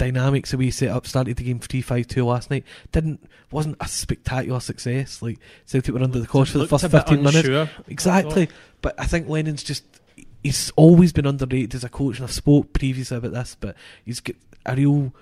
dynamics 0.00 0.50
the 0.50 0.56
way 0.56 0.64
he 0.64 0.70
set 0.70 0.88
up 0.88 1.06
started 1.06 1.36
the 1.36 1.44
game 1.44 1.58
three 1.58 1.82
five 1.82 2.06
two 2.06 2.24
last 2.24 2.50
night 2.50 2.64
didn't 2.90 3.22
wasn't 3.50 3.76
a 3.80 3.86
spectacular 3.86 4.58
success. 4.58 5.20
Like 5.20 5.38
Celtic 5.66 5.94
were 5.94 6.02
under 6.02 6.18
the 6.18 6.26
cosh 6.26 6.52
for 6.52 6.58
the 6.58 6.66
first 6.66 6.84
a 6.84 6.88
bit 6.88 7.06
15 7.06 7.22
minutes. 7.22 7.70
exactly. 7.86 8.48
but 8.80 8.98
I 8.98 9.04
think 9.04 9.28
Lennon's 9.28 9.62
just 9.62 9.84
he's 10.42 10.70
always 10.70 11.12
been 11.12 11.26
underrated 11.26 11.74
as 11.74 11.84
a 11.84 11.90
coach 11.90 12.16
and 12.16 12.24
I've 12.24 12.32
spoke 12.32 12.72
previously 12.72 13.18
about 13.18 13.32
this 13.32 13.56
but 13.60 13.76
he's 14.06 14.20
got 14.20 14.36
a 14.64 14.74
real 14.74 15.12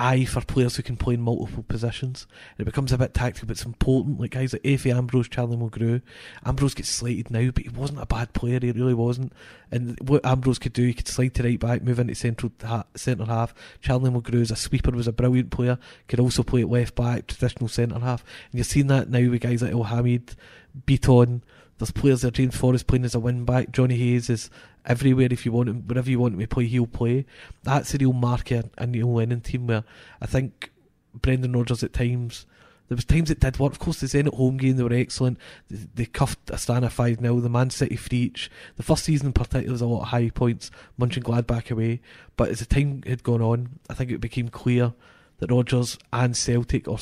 eye 0.00 0.24
for 0.24 0.40
players 0.40 0.76
who 0.76 0.82
can 0.82 0.96
play 0.96 1.14
in 1.14 1.20
multiple 1.20 1.62
positions. 1.62 2.26
And 2.56 2.60
it 2.60 2.70
becomes 2.70 2.92
a 2.92 2.98
bit 2.98 3.14
tactical 3.14 3.46
but 3.46 3.52
it's 3.52 3.64
important. 3.64 4.20
Like 4.20 4.32
guys 4.32 4.52
like 4.52 4.62
Efe 4.62 4.94
Ambrose 4.94 5.28
Charlie 5.28 5.56
Mulgrew 5.56 6.02
Ambrose 6.44 6.74
gets 6.74 6.88
slated 6.88 7.30
now 7.30 7.50
but 7.50 7.64
he 7.64 7.68
wasn't 7.68 8.00
a 8.00 8.06
bad 8.06 8.32
player 8.32 8.58
he 8.60 8.72
really 8.72 8.94
wasn't. 8.94 9.32
And 9.70 9.98
what 10.08 10.24
Ambrose 10.24 10.58
could 10.58 10.72
do 10.72 10.86
he 10.86 10.94
could 10.94 11.08
slide 11.08 11.34
to 11.34 11.42
right 11.42 11.60
back 11.60 11.82
move 11.82 11.98
into 11.98 12.14
central 12.14 12.52
ha- 12.62 12.84
centre 12.94 13.26
half. 13.26 13.54
Charlie 13.80 14.10
Mulgrew 14.10 14.40
as 14.40 14.50
a 14.50 14.56
sweeper 14.56 14.90
was 14.90 15.06
a 15.06 15.12
brilliant 15.12 15.50
player 15.50 15.78
could 16.08 16.20
also 16.20 16.42
play 16.42 16.62
at 16.62 16.68
left 16.68 16.94
back 16.94 17.26
traditional 17.26 17.68
centre 17.68 17.98
half. 17.98 18.24
And 18.50 18.58
you're 18.58 18.64
seeing 18.64 18.86
that 18.88 19.10
now 19.10 19.28
with 19.30 19.42
guys 19.42 19.62
like 19.62 19.72
El 19.72 19.84
Hamid 19.84 20.34
Bitton 20.86 21.42
there's 21.80 21.90
players 21.90 22.20
there 22.20 22.30
James 22.30 22.54
Forrest 22.54 22.86
playing 22.86 23.04
as 23.04 23.14
a 23.14 23.20
wing 23.20 23.44
back 23.44 23.72
Johnny 23.72 23.96
Hayes 23.96 24.30
is 24.30 24.50
everywhere 24.84 25.28
if 25.30 25.44
you 25.44 25.52
want 25.52 25.70
him 25.70 25.82
wherever 25.86 26.08
you 26.08 26.20
want 26.20 26.34
him 26.34 26.40
to 26.40 26.46
play 26.46 26.66
he'll 26.66 26.86
play 26.86 27.24
that's 27.62 27.92
the 27.92 27.98
real 27.98 28.12
mark 28.12 28.50
of 28.50 28.70
a 28.78 28.86
Neil 28.86 29.12
Lennon 29.12 29.40
team 29.40 29.66
where 29.66 29.84
I 30.20 30.26
think 30.26 30.70
Brendan 31.14 31.54
Rodgers 31.54 31.82
at 31.82 31.92
times 31.92 32.46
there 32.90 32.96
was 32.96 33.04
times 33.04 33.30
it 33.30 33.38
did 33.38 33.60
work. 33.60 33.70
Of 33.70 33.78
course, 33.78 34.00
the 34.00 34.08
Zenit 34.08 34.34
home 34.34 34.56
game 34.56 34.76
they 34.76 34.82
were 34.82 34.92
excellent. 34.92 35.38
They, 35.68 35.86
they 35.94 36.06
cuffed 36.06 36.46
Astana 36.46 36.90
five 36.90 37.20
0 37.20 37.38
The 37.38 37.48
Man 37.48 37.70
City 37.70 37.94
free 37.94 38.18
each. 38.18 38.50
The 38.74 38.82
first 38.82 39.04
season 39.04 39.28
in 39.28 39.32
particular 39.32 39.70
was 39.70 39.80
a 39.80 39.86
lot 39.86 40.02
of 40.02 40.08
high 40.08 40.30
points. 40.30 40.72
Munchen 40.98 41.22
Gladbach 41.22 41.70
away, 41.70 42.00
but 42.36 42.48
as 42.48 42.58
the 42.58 42.66
time 42.66 43.02
had 43.06 43.22
gone 43.22 43.40
on, 43.40 43.78
I 43.88 43.94
think 43.94 44.10
it 44.10 44.20
became 44.20 44.48
clear 44.48 44.92
that 45.38 45.52
Rodgers 45.52 45.98
and 46.12 46.36
Celtic, 46.36 46.88
or 46.88 46.98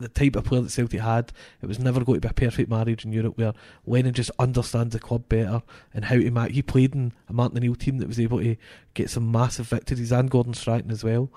the 0.00 0.08
type 0.08 0.36
of 0.36 0.44
player 0.44 0.62
that 0.62 0.70
Celtic 0.70 1.00
had, 1.00 1.32
it 1.62 1.66
was 1.66 1.78
never 1.78 2.04
going 2.04 2.20
to 2.20 2.28
be 2.28 2.30
a 2.30 2.34
perfect 2.34 2.70
marriage 2.70 3.04
in 3.04 3.12
Europe. 3.12 3.38
Where 3.38 3.52
Lennon 3.86 4.14
just 4.14 4.30
understands 4.38 4.92
the 4.92 4.98
club 5.00 5.28
better 5.28 5.62
and 5.94 6.06
how 6.06 6.16
to 6.16 6.30
match. 6.30 6.52
He 6.52 6.62
played 6.62 6.94
in 6.94 7.12
a 7.28 7.32
Martin 7.32 7.58
O'Neill 7.58 7.74
team 7.74 7.98
that 7.98 8.08
was 8.08 8.20
able 8.20 8.40
to 8.40 8.56
get 8.94 9.10
some 9.10 9.30
massive 9.30 9.68
victories 9.68 10.12
and 10.12 10.30
Gordon 10.30 10.54
Strachan 10.54 10.90
as 10.90 11.04
well. 11.04 11.30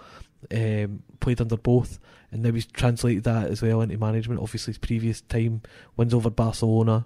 um, 0.51 1.03
played 1.20 1.41
under 1.41 1.58
both, 1.58 2.00
and 2.32 2.41
now 2.43 2.51
he's 2.51 2.65
translated 2.65 3.24
that 3.24 3.48
as 3.48 3.62
well 3.62 3.82
into 3.82 3.98
management. 3.98 4.41
Obviously, 4.41 4.72
his 4.72 4.77
previous 4.77 5.22
time 5.22 5.62
wins 5.96 6.13
over 6.13 6.29
Barcelona, 6.29 7.05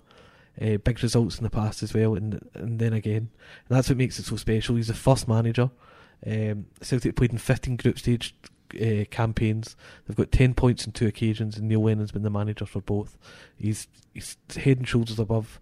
uh, 0.62 0.78
big 0.78 1.02
results 1.04 1.38
in 1.38 1.44
the 1.44 1.50
past 1.50 1.84
as 1.84 1.94
well, 1.94 2.16
and 2.16 2.40
and 2.54 2.80
then 2.80 2.94
again, 2.94 3.30
and 3.70 3.78
that's 3.78 3.90
what 3.90 3.98
makes 3.98 4.20
it 4.20 4.26
so 4.26 4.36
special. 4.36 4.76
He's 4.76 4.88
the 4.88 4.94
first 4.94 5.28
manager. 5.28 5.70
Um, 6.26 6.66
Celtic 6.82 7.16
played 7.16 7.32
in 7.32 7.38
15 7.38 7.78
group 7.78 8.00
stage 8.00 8.34
uh, 8.76 9.06
campaigns. 9.10 9.76
They've 10.06 10.18
got 10.18 10.32
10 10.32 10.54
points 10.54 10.86
in 10.86 10.92
two 10.92 11.08
occasions, 11.08 11.58
and 11.58 11.68
Neil 11.68 11.84
Lennon's 11.84 12.12
been 12.12 12.24
the 12.24 12.30
manager 12.30 12.66
for 12.66 12.82
both. 12.82 13.18
He's 13.58 13.88
he's 14.14 14.38
head 14.56 14.78
and 14.78 14.88
shoulders 14.88 15.20
above 15.20 15.60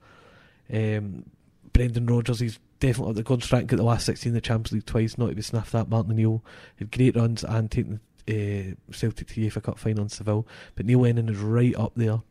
um, 0.74 1.26
Brendan 1.74 2.06
Rodgers. 2.06 2.40
He's 2.40 2.60
definitely 2.80 3.16
the 3.16 3.24
contract 3.24 3.72
at 3.72 3.78
the 3.78 3.84
last 3.84 4.06
16 4.06 4.30
in 4.30 4.34
the 4.34 4.42
Champions 4.42 4.72
League 4.72 4.86
twice, 4.86 5.18
not 5.18 5.30
to 5.30 5.36
be 5.36 5.42
sniffed 5.42 5.76
at. 5.76 5.90
Martin 5.90 6.12
O'Neill 6.12 6.44
had 6.78 6.92
great 6.92 7.16
runs 7.16 7.44
and 7.44 7.70
taken 7.72 8.00
uh, 8.28 8.76
Celtic 8.92 9.28
to 9.28 9.36
the 9.36 9.50
UEFA 9.50 9.64
Cup 9.64 9.80
final 9.80 10.04
in 10.04 10.10
Seville, 10.10 10.48
but 10.76 10.86
Neil 10.86 11.00
Lennon 11.00 11.30
is 11.30 11.38
right 11.38 11.76
up 11.76 11.94
there. 11.96 12.22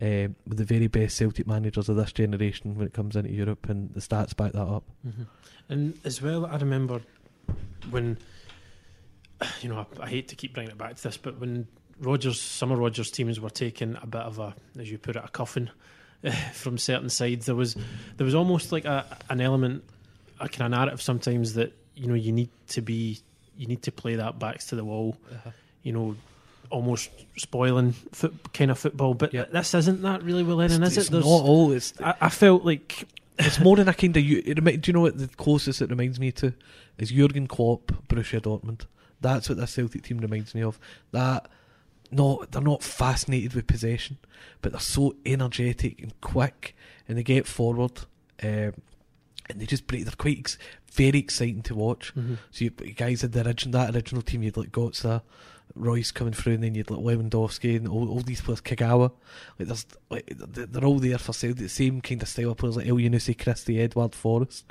Um, 0.00 0.36
with 0.46 0.56
the 0.56 0.64
very 0.64 0.86
best 0.86 1.18
Celtic 1.18 1.46
managers 1.46 1.90
of 1.90 1.96
this 1.96 2.14
generation 2.14 2.74
when 2.76 2.86
it 2.86 2.94
comes 2.94 3.14
into 3.14 3.30
Europe, 3.30 3.68
and 3.68 3.92
the 3.92 4.00
stats 4.00 4.34
back 4.34 4.52
that 4.52 4.62
up. 4.62 4.84
Mm-hmm. 5.06 5.24
And 5.68 5.98
as 6.02 6.22
well, 6.22 6.46
I 6.46 6.56
remember 6.56 7.02
when 7.90 8.16
you 9.60 9.68
know 9.68 9.86
I, 10.00 10.04
I, 10.04 10.08
hate 10.08 10.28
to 10.28 10.36
keep 10.36 10.54
bringing 10.54 10.70
it 10.70 10.78
back 10.78 10.96
to 10.96 11.02
this, 11.02 11.16
but 11.16 11.38
when 11.38 11.66
Rodgers, 12.00 12.40
some 12.40 12.72
of 12.72 12.78
Rodgers' 12.78 13.10
teams 13.10 13.40
were 13.40 13.50
taking 13.50 13.96
a 14.00 14.06
bit 14.06 14.22
of 14.22 14.38
a, 14.38 14.54
as 14.78 14.90
you 14.90 14.98
put 14.98 15.16
it, 15.16 15.22
a 15.24 15.28
cuffing 15.28 15.70
uh, 16.24 16.30
from 16.52 16.78
certain 16.78 17.08
sides. 17.08 17.46
There 17.46 17.54
was 17.54 17.76
there 18.16 18.24
was 18.24 18.34
almost 18.34 18.72
like 18.72 18.84
a, 18.84 19.04
an 19.30 19.40
element, 19.40 19.84
a 20.40 20.48
kind 20.48 20.72
of 20.72 20.78
narrative 20.78 21.02
sometimes 21.02 21.54
that 21.54 21.72
you 21.94 22.08
know 22.08 22.14
you 22.14 22.32
need 22.32 22.50
to 22.68 22.82
be, 22.82 23.18
you 23.56 23.66
need 23.66 23.82
to 23.82 23.92
play 23.92 24.16
that 24.16 24.38
backs 24.38 24.66
to 24.66 24.76
the 24.76 24.84
wall. 24.84 25.16
Uh-huh. 25.30 25.50
You 25.82 25.92
know, 25.92 26.16
almost 26.70 27.10
spoiling 27.36 27.92
foot, 27.92 28.52
kind 28.52 28.70
of 28.70 28.78
football. 28.78 29.14
But 29.14 29.34
yeah. 29.34 29.44
this 29.44 29.74
isn't 29.74 30.02
that 30.02 30.22
really 30.22 30.42
well 30.42 30.60
in, 30.60 30.70
is 30.70 30.96
it? 30.96 31.10
There's, 31.10 31.24
not 31.24 31.24
all. 31.24 31.72
It's, 31.72 31.92
I, 32.00 32.14
I 32.20 32.28
felt 32.28 32.64
like 32.64 33.06
it's 33.38 33.60
more 33.60 33.76
than 33.76 33.88
a 33.88 33.94
kind 33.94 34.16
of. 34.16 34.24
You, 34.24 34.42
do 34.42 34.80
you 34.84 34.92
know 34.92 35.02
what 35.02 35.18
the 35.18 35.28
closest 35.28 35.82
it 35.82 35.90
reminds 35.90 36.18
me 36.18 36.32
to 36.32 36.52
is 36.98 37.10
Jurgen 37.10 37.46
Klopp, 37.46 37.92
Borussia 38.08 38.40
Dortmund. 38.40 38.86
That's 39.22 39.48
what 39.48 39.58
this 39.58 39.72
Celtic 39.72 40.02
team 40.02 40.18
reminds 40.18 40.54
me 40.54 40.62
of. 40.62 40.78
That 41.12 41.48
no, 42.10 42.44
they're 42.50 42.60
not 42.60 42.82
fascinated 42.82 43.54
with 43.54 43.66
possession, 43.66 44.18
but 44.60 44.72
they're 44.72 44.80
so 44.80 45.16
energetic 45.24 46.00
and 46.02 46.20
quick, 46.20 46.76
and 47.08 47.16
they 47.16 47.22
get 47.22 47.46
forward, 47.46 48.00
um, 48.42 48.74
and 49.48 49.56
they 49.56 49.66
just 49.66 49.86
break. 49.86 50.04
They're 50.04 50.14
quite 50.16 50.38
ex- 50.38 50.58
very 50.92 51.18
exciting 51.18 51.62
to 51.62 51.74
watch. 51.74 52.14
Mm-hmm. 52.14 52.34
So 52.50 52.64
you, 52.64 52.70
guys 52.70 53.22
had 53.22 53.32
the 53.32 53.46
original 53.46 53.80
that 53.80 53.94
original 53.94 54.22
team. 54.22 54.42
You'd 54.42 54.58
like 54.58 54.72
Götze, 54.72 55.22
Reus 55.74 56.10
coming 56.10 56.32
through, 56.32 56.54
and 56.54 56.62
then 56.62 56.74
you'd 56.74 56.90
like 56.90 57.00
Lewandowski 57.00 57.76
and 57.76 57.88
all, 57.88 58.08
all 58.08 58.20
these 58.20 58.40
players, 58.40 58.60
Kagawa. 58.60 59.12
Like 59.58 59.68
there's, 59.68 59.86
like 60.10 60.32
they're 60.36 60.84
all 60.84 60.98
there 60.98 61.18
for 61.18 61.32
sale. 61.32 61.54
The 61.54 61.68
same 61.68 62.00
kind 62.00 62.22
of 62.22 62.28
style 62.28 62.50
of 62.50 62.58
players 62.58 62.76
like 62.76 62.86
Elyounoussi, 62.86 63.38
Christie, 63.38 63.80
Edouard 63.80 64.14
Forrest. 64.14 64.64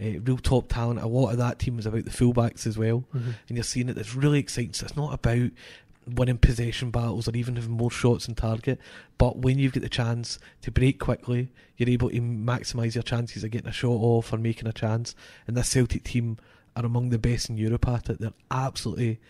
Uh, 0.00 0.18
real 0.20 0.38
top 0.38 0.68
talent. 0.68 1.00
A 1.00 1.06
lot 1.06 1.30
of 1.30 1.38
that 1.38 1.58
team 1.58 1.78
is 1.78 1.84
about 1.84 2.04
the 2.04 2.10
fullbacks 2.10 2.66
as 2.66 2.78
well, 2.78 3.04
mm-hmm. 3.14 3.32
and 3.48 3.56
you're 3.56 3.62
seeing 3.62 3.88
it. 3.88 3.98
It's 3.98 4.14
really 4.14 4.38
exciting. 4.38 4.72
So 4.72 4.86
it's 4.86 4.96
not 4.96 5.12
about 5.12 5.50
winning 6.06 6.38
possession 6.38 6.90
battles 6.90 7.28
or 7.28 7.36
even 7.36 7.56
having 7.56 7.70
more 7.70 7.90
shots 7.90 8.28
on 8.28 8.34
target. 8.34 8.80
But 9.18 9.38
when 9.38 9.58
you've 9.58 9.72
got 9.72 9.82
the 9.82 9.88
chance 9.88 10.38
to 10.62 10.70
break 10.70 10.98
quickly, 10.98 11.52
you're 11.76 11.90
able 11.90 12.10
to 12.10 12.20
maximise 12.20 12.94
your 12.94 13.02
chances 13.02 13.44
of 13.44 13.50
getting 13.50 13.68
a 13.68 13.72
shot 13.72 13.90
off 13.90 14.32
or 14.32 14.38
making 14.38 14.68
a 14.68 14.72
chance. 14.72 15.14
And 15.46 15.56
this 15.56 15.68
Celtic 15.68 16.04
team 16.04 16.38
are 16.76 16.86
among 16.86 17.10
the 17.10 17.18
best 17.18 17.50
in 17.50 17.58
Europe 17.58 17.86
at 17.88 18.08
it. 18.08 18.20
They're 18.20 18.32
absolutely 18.50 19.20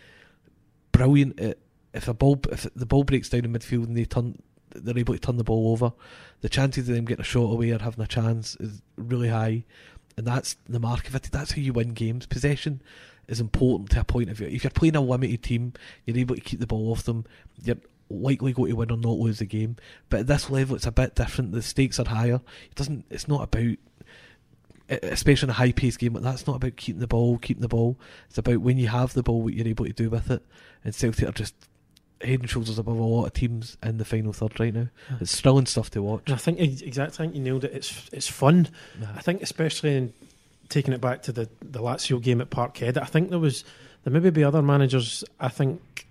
brilliant 1.01 1.41
at 1.41 1.57
if 1.95 2.09
a 2.09 2.15
ball 2.15 2.39
if 2.53 2.67
the 2.77 2.87
ball 2.87 3.05
breaks 3.05 3.31
down 3.31 3.45
in 3.45 3.53
midfield 3.53 3.85
and 3.85 3.97
they 3.97 4.05
turn 4.05 4.37
they're 4.75 4.99
able 4.99 5.15
to 5.15 5.21
turn 5.21 5.37
the 5.37 5.45
ball 5.45 5.73
over, 5.73 5.93
the 6.43 6.49
chances 6.49 6.89
of 6.89 6.95
them 6.95 7.05
getting 7.05 7.23
a 7.23 7.25
shot 7.25 7.51
away 7.51 7.71
or 7.71 7.79
having 7.79 8.05
a 8.05 8.07
chance 8.07 8.55
is 8.61 8.83
really 8.97 9.29
high. 9.29 9.65
And 10.17 10.27
that's 10.27 10.57
the 10.69 10.79
mark 10.79 11.09
of 11.09 11.15
it. 11.17 11.29
That's 11.33 11.53
how 11.53 11.61
you 11.61 11.73
win 11.73 11.95
games. 11.95 12.27
Possession 12.27 12.83
is 13.27 13.41
important 13.41 13.91
to 13.91 14.01
a 14.01 14.05
point 14.05 14.31
of 14.31 14.37
view. 14.37 14.47
If 14.47 14.63
you're 14.63 14.71
playing 14.71 14.95
a 14.95 15.01
limited 15.01 15.43
team, 15.43 15.73
you're 16.05 16.19
able 16.19 16.37
to 16.37 16.41
keep 16.41 16.61
the 16.61 16.69
ball 16.69 16.93
off 16.93 17.03
them. 17.03 17.25
You're 17.65 17.79
likely 18.11 18.53
going 18.53 18.71
to 18.71 18.77
win 18.77 18.93
or 18.93 18.97
not 18.97 19.19
lose 19.19 19.41
the 19.41 19.47
game. 19.47 19.77
But 20.09 20.21
at 20.21 20.27
this 20.29 20.51
level, 20.51 20.77
it's 20.77 20.87
a 20.87 20.93
bit 20.93 21.17
different. 21.17 21.51
The 21.51 21.63
stakes 21.63 21.99
are 21.99 22.09
higher. 22.09 22.41
It 22.71 22.77
doesn't. 22.77 23.07
It's 23.11 23.27
not 23.27 23.43
about 23.43 23.77
especially 24.91 25.47
in 25.47 25.51
a 25.51 25.55
high 25.55 25.73
paced 25.73 25.99
game, 25.99 26.13
but 26.13 26.23
that's 26.23 26.47
not 26.47 26.57
about 26.57 26.77
keeping 26.77 27.01
the 27.01 27.07
ball, 27.07 27.39
keeping 27.39 27.63
the 27.63 27.69
ball. 27.69 27.99
It's 28.29 28.39
about 28.39 28.61
when 28.61 28.77
you 28.77 28.89
have 28.89 29.15
the 29.15 29.23
ball, 29.23 29.43
what 29.43 29.55
you're 29.55 29.69
able 29.69 29.85
to 29.85 29.93
do 29.93 30.11
with 30.11 30.31
it. 30.31 30.43
And 30.85 30.95
Celtic 30.95 31.29
are 31.29 31.33
just 31.33 31.55
head 32.21 32.41
and 32.41 32.51
shoulders 32.51 32.79
above 32.79 32.99
a 32.99 33.03
lot 33.03 33.27
of 33.27 33.33
teams 33.33 33.77
in 33.83 33.99
the 33.99 34.05
final 34.05 34.33
third 34.33 34.59
right 34.61 34.75
now. 34.75 34.89
It's 35.21 35.41
thrilling 35.41 35.67
stuff 35.67 35.91
to 35.91 36.03
watch. 36.03 36.25
And 36.27 36.35
I 36.35 36.39
think 36.39 36.59
exactly. 36.61 37.15
I 37.15 37.17
think 37.17 37.35
you 37.35 37.41
nailed 37.41 37.65
it. 37.65 37.73
It's 37.73 38.11
it's 38.13 38.29
fun. 38.29 38.69
I 39.15 39.21
think 39.21 39.43
especially 39.43 39.97
in 39.97 40.13
taking 40.69 40.93
it 40.93 41.01
back 41.01 41.23
to 41.23 41.33
the 41.33 41.49
the 41.61 41.81
Lazio 41.81 42.21
game 42.21 42.41
at 42.41 42.51
Parkhead. 42.51 42.99
I 43.01 43.07
think 43.07 43.31
there 43.31 43.39
was 43.39 43.65
there 44.05 44.13
maybe 44.13 44.31
be 44.31 44.45
other 44.45 44.63
managers. 44.63 45.25
I 45.39 45.49
think 45.49 46.07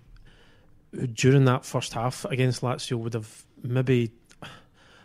during 1.12 1.44
that 1.44 1.64
first 1.64 1.92
half 1.92 2.24
against 2.24 2.62
Lazio 2.62 2.98
would 2.98 3.14
have 3.14 3.44
maybe. 3.62 4.12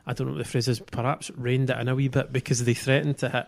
I 0.08 0.13
don't 0.13 0.27
know 0.27 0.34
what 0.34 0.38
the 0.44 0.50
phrase 0.50 0.67
is, 0.67 0.79
perhaps 0.79 1.32
reined 1.32 1.72
it 1.72 1.79
in 1.79 1.88
a 1.88 1.96
wee 1.96 2.10
bit 2.10 2.32
because 2.32 2.63
they 2.63 2.75
threatened 2.75 3.17
to 3.20 3.29
hit 3.29 3.48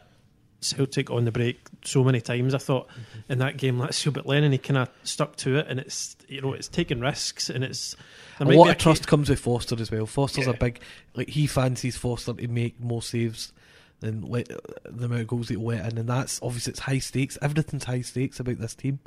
Celtic 0.60 1.12
on 1.12 1.26
the 1.26 1.32
break 1.32 1.60
so 1.84 2.04
many 2.04 2.22
times. 2.22 2.54
I 2.54 2.58
thought 2.58 2.88
mm-hmm. 2.90 3.32
in 3.32 3.40
that 3.40 3.58
game, 3.58 3.80
let's 3.80 3.98
see, 3.98 4.10
but 4.10 4.26
Lennon 4.26 4.52
he 4.52 4.58
kind 4.58 4.78
of 4.78 4.90
stuck 5.04 5.36
to 5.38 5.58
it, 5.58 5.68
and 5.70 5.80
it's 5.80 6.16
you 6.28 6.42
know 6.42 6.54
it's 6.54 6.68
taking 6.68 7.00
risks, 7.00 7.50
and 7.50 7.64
it's 7.64 7.96
a 8.40 8.46
lot 8.46 8.70
of 8.70 8.78
trust 8.78 9.08
comes 9.08 9.30
with 9.30 9.40
Forster 9.40 9.80
as 9.80 9.92
well. 9.92 10.06
Forster's 10.06 10.48
yeah. 10.48 10.54
a 10.54 10.58
big 10.58 10.82
like 11.16 11.30
he 11.30 11.48
fancies 11.48 11.98
Forster 11.98 12.34
to 12.34 12.48
make 12.48 12.80
more 12.80 13.02
saves 13.02 13.54
than 14.00 14.22
let, 14.22 14.48
the 14.86 15.06
amount 15.06 15.22
of 15.22 15.28
goals 15.28 15.50
he 15.50 15.56
let 15.56 15.92
in, 15.92 15.98
and 15.98 16.10
that's 16.10 16.40
obviously 16.42 16.72
it's 16.72 16.82
high 16.82 17.00
stakes. 17.00 17.38
Everything's 17.42 17.84
high 17.84 18.02
stakes 18.02 18.40
about 18.40 18.60
this 18.60 18.76
team. 18.76 19.00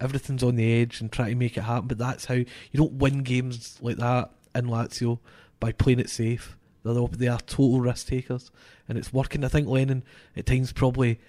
Everything's 0.00 0.42
on 0.42 0.56
the 0.56 0.80
edge 0.80 1.00
and 1.00 1.10
trying 1.10 1.30
to 1.30 1.34
make 1.36 1.56
it 1.56 1.62
happen. 1.62 1.88
But 1.88 1.98
that's 1.98 2.26
how 2.26 2.34
you 2.34 2.46
don't 2.74 2.94
win 2.94 3.22
games 3.22 3.78
like 3.80 3.96
that 3.96 4.30
in 4.54 4.66
Lazio 4.66 5.18
by 5.60 5.72
playing 5.72 6.00
it 6.00 6.10
safe. 6.10 6.56
They're, 6.94 7.08
they 7.08 7.28
are 7.28 7.40
total 7.40 7.80
risk 7.80 8.08
takers, 8.08 8.50
and 8.88 8.98
it's 8.98 9.12
working. 9.12 9.44
I 9.44 9.48
think 9.48 9.68
Lennon 9.68 10.04
at 10.36 10.46
times 10.46 10.72
probably. 10.72 11.20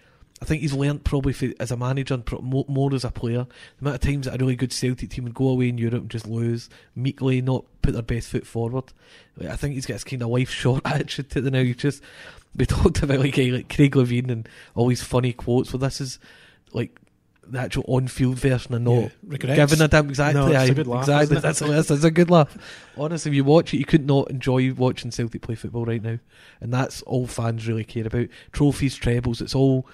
I 0.41 0.45
think 0.45 0.61
he's 0.61 0.71
learnt 0.71 1.03
probably 1.03 1.33
for, 1.33 1.49
as 1.59 1.69
a 1.69 1.75
manager 1.75 2.13
and 2.13 2.23
more, 2.41 2.63
more, 2.69 2.95
as 2.95 3.03
a 3.03 3.11
player. 3.11 3.45
The 3.77 3.81
amount 3.81 3.95
of 3.95 4.09
times 4.09 4.25
that 4.25 4.35
a 4.35 4.37
really 4.37 4.55
good 4.55 4.71
Celtic 4.71 5.09
team 5.09 5.25
would 5.25 5.33
go 5.33 5.49
away 5.49 5.67
in 5.67 5.77
Europe 5.77 6.03
and 6.03 6.09
just 6.09 6.25
lose 6.25 6.69
meekly, 6.95 7.41
not 7.41 7.65
put 7.81 7.91
their 7.91 8.01
best 8.01 8.29
foot 8.29 8.47
forward. 8.47 8.85
I 9.45 9.57
think 9.57 9.73
he's 9.73 9.85
got 9.85 9.95
this 9.95 10.05
kind 10.05 10.21
of 10.21 10.29
life 10.29 10.49
short 10.49 10.81
attitude 10.85 11.29
to 11.31 11.41
the 11.41 11.51
now. 11.51 11.59
You 11.59 11.73
just 11.73 12.01
we 12.55 12.65
talked 12.65 13.03
about 13.03 13.19
like, 13.19 13.35
like 13.35 13.75
Craig 13.75 13.95
Levein 13.95 14.31
and 14.31 14.47
all 14.75 14.87
these 14.87 15.03
funny 15.03 15.33
quotes. 15.33 15.73
Well, 15.73 15.79
this 15.79 15.99
is 15.99 16.19
like 16.71 16.97
the 17.51 17.59
actual 17.59 17.83
on-field 17.87 18.37
version 18.37 18.73
and 18.75 18.85
not 18.85 19.11
yeah, 19.29 19.55
giving 19.55 19.81
a 19.81 19.87
damn 19.87 20.09
exactly. 20.09 20.41
No, 20.41 20.47
it's 20.47 20.69
a 20.69 20.73
good 20.73 20.87
laugh, 20.87 21.03
exactly, 21.03 21.39
that's 21.39 21.59
this 21.59 21.91
is 21.91 22.03
a 22.03 22.11
good 22.11 22.29
laugh. 22.29 22.57
Honestly, 22.97 23.31
if 23.31 23.35
you 23.35 23.43
watch 23.43 23.73
it, 23.73 23.77
you 23.77 23.85
could 23.85 24.05
not 24.05 24.29
enjoy 24.29 24.73
watching 24.73 25.11
Celtic 25.11 25.41
play 25.41 25.55
football 25.55 25.85
right 25.85 26.01
now, 26.01 26.19
and 26.61 26.73
that's 26.73 27.01
all 27.03 27.27
fans 27.27 27.67
really 27.67 27.83
care 27.83 28.07
about. 28.07 28.27
Trophies, 28.51 28.95
trebles, 28.95 29.41
it's 29.41 29.55
all 29.55 29.87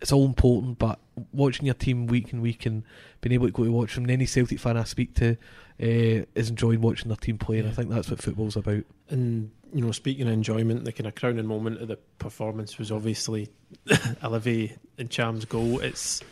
it's 0.00 0.12
all 0.12 0.26
important. 0.26 0.78
But 0.78 0.98
watching 1.32 1.66
your 1.66 1.74
team 1.74 2.06
week 2.06 2.32
and 2.32 2.42
week 2.42 2.66
and 2.66 2.82
being 3.20 3.32
able 3.32 3.46
to 3.46 3.52
go 3.52 3.64
to 3.64 3.72
watch 3.72 3.94
them, 3.94 4.10
any 4.10 4.26
Celtic 4.26 4.58
fan 4.58 4.76
I 4.76 4.84
speak 4.84 5.14
to 5.16 5.32
uh, 5.80 6.26
is 6.34 6.50
enjoying 6.50 6.80
watching 6.80 7.08
their 7.08 7.16
team 7.16 7.38
play, 7.38 7.58
and 7.58 7.68
I 7.68 7.72
think 7.72 7.88
that's 7.88 8.10
what 8.10 8.20
football's 8.20 8.56
about. 8.56 8.84
And 9.08 9.50
you 9.72 9.80
know, 9.80 9.92
speaking 9.92 10.26
of 10.26 10.32
enjoyment, 10.32 10.84
the 10.84 10.92
kind 10.92 11.06
of 11.06 11.14
crowning 11.14 11.46
moment 11.46 11.80
of 11.80 11.88
the 11.88 11.96
performance 12.18 12.78
was 12.78 12.92
obviously 12.92 13.48
Olivier 14.24 14.76
Ntcham's 14.98 15.44
goal. 15.44 15.80
It's 15.80 16.22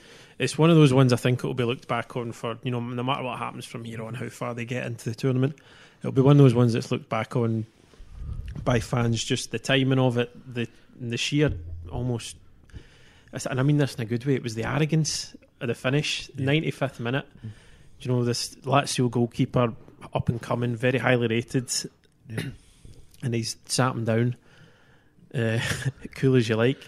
it's 0.40 0.56
one 0.56 0.70
of 0.70 0.76
those 0.76 0.94
ones 0.94 1.12
I 1.12 1.16
think 1.16 1.44
it 1.44 1.46
will 1.46 1.52
be 1.52 1.64
looked 1.64 1.86
back 1.86 2.16
on 2.16 2.32
for 2.32 2.58
you 2.62 2.70
know 2.70 2.80
no 2.80 3.02
matter 3.02 3.22
what 3.22 3.38
happens 3.38 3.66
from 3.66 3.84
here 3.84 4.02
on, 4.02 4.14
how 4.14 4.30
far 4.30 4.54
they 4.54 4.64
get 4.64 4.86
into 4.86 5.10
the 5.10 5.14
tournament. 5.14 5.54
It'll 6.00 6.12
be 6.12 6.22
one 6.22 6.38
of 6.40 6.42
those 6.42 6.54
ones 6.54 6.72
that's 6.72 6.90
looked 6.90 7.10
back 7.10 7.36
on 7.36 7.66
by 8.64 8.80
fans, 8.80 9.22
just 9.22 9.50
the 9.50 9.58
timing 9.58 9.98
of 9.98 10.16
it, 10.16 10.30
the 10.54 10.66
the 10.98 11.18
sheer 11.18 11.52
almost, 11.92 12.36
and 13.32 13.60
I 13.60 13.62
mean 13.62 13.76
this 13.76 13.94
in 13.96 14.00
a 14.00 14.06
good 14.06 14.24
way. 14.24 14.34
It 14.34 14.42
was 14.42 14.54
the 14.54 14.64
arrogance 14.64 15.36
of 15.60 15.68
the 15.68 15.74
finish, 15.74 16.30
ninety 16.34 16.70
fifth 16.70 17.00
yeah. 17.00 17.04
minute. 17.04 17.26
Mm. 17.44 17.50
You 18.00 18.10
know 18.10 18.24
this 18.24 18.54
Lazio 18.64 19.10
goalkeeper 19.10 19.74
up 20.14 20.28
and 20.30 20.40
coming, 20.40 20.74
very 20.74 20.98
highly 20.98 21.26
rated, 21.26 21.70
yeah. 22.30 22.44
and 23.22 23.34
he's 23.34 23.56
sat 23.66 23.92
him 23.92 24.06
down, 24.06 24.36
uh, 25.34 25.60
cool 26.14 26.36
as 26.36 26.48
you 26.48 26.56
like. 26.56 26.78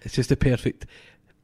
It's 0.00 0.14
just 0.14 0.32
a 0.32 0.36
perfect 0.36 0.86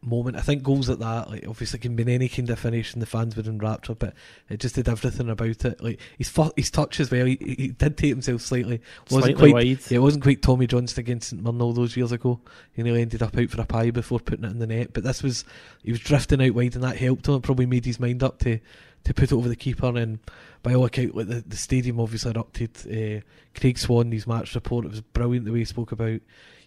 moment. 0.03 0.37
I 0.37 0.41
think 0.41 0.63
goals 0.63 0.89
like 0.89 0.99
that, 0.99 1.31
like 1.31 1.47
obviously, 1.47 1.79
can 1.79 1.97
be 1.97 2.13
any 2.13 2.29
kind 2.29 2.49
of 2.51 2.59
finish, 2.59 2.93
and 2.93 3.03
the 3.03 3.07
fans 3.07 3.37
were 3.37 3.43
in 3.43 3.59
rapture. 3.59 3.95
But 3.95 4.15
it 4.49 4.61
just 4.61 4.75
did 4.75 4.89
everything 4.89 5.29
about 5.29 5.65
it. 5.65 5.83
Like 5.83 6.01
his 6.17 6.33
his 6.57 6.71
touch 6.71 7.01
as 7.01 7.11
well. 7.11 7.27
He, 7.27 7.37
he 7.41 7.69
did 7.69 7.97
take 7.97 8.11
himself 8.11 8.43
slightly. 8.43 8.81
wasn't 9.11 9.37
slightly 9.37 9.53
quite, 9.53 9.55
wide. 9.55 9.91
Yeah, 9.91 9.99
it 9.99 10.03
wasn't 10.03 10.23
quite 10.23 10.43
Tommy 10.43 10.67
Johnston 10.67 11.01
against 11.01 11.31
St 11.31 11.47
all 11.47 11.73
those 11.73 11.97
years 11.97 12.13
ago. 12.13 12.41
He 12.73 12.83
nearly 12.83 13.03
ended 13.03 13.23
up 13.23 13.37
out 13.37 13.51
for 13.51 13.61
a 13.61 13.67
pie 13.67 13.91
before 13.91 14.21
putting 14.21 14.45
it 14.45 14.51
in 14.51 14.59
the 14.59 14.67
net. 14.67 14.93
But 14.93 15.05
this 15.05 15.23
was 15.23 15.45
he 15.83 15.91
was 15.91 16.01
drifting 16.01 16.43
out 16.43 16.55
wide, 16.55 16.75
and 16.75 16.85
that 16.85 16.97
helped 16.97 17.29
him. 17.29 17.35
It 17.35 17.43
probably 17.43 17.67
made 17.67 17.85
his 17.85 18.01
mind 18.01 18.23
up 18.23 18.39
to 18.41 18.59
to 19.05 19.15
put 19.15 19.33
it 19.33 19.35
over 19.35 19.49
the 19.49 19.57
keeper. 19.57 19.97
And 19.97 20.19
by 20.63 20.75
all 20.75 20.85
accounts, 20.85 21.15
like 21.15 21.29
the, 21.29 21.45
the 21.47 21.57
stadium 21.57 22.01
obviously 22.01 22.33
erupted. 22.33 22.77
Uh, 22.87 23.25
Craig 23.59 23.79
Swan, 23.79 24.13
his 24.13 24.27
match 24.27 24.55
report, 24.55 24.85
it 24.85 24.91
was 24.91 25.01
brilliant 25.01 25.47
the 25.47 25.53
way 25.53 25.61
he 25.61 25.65
spoke 25.65 25.93
about. 25.93 26.21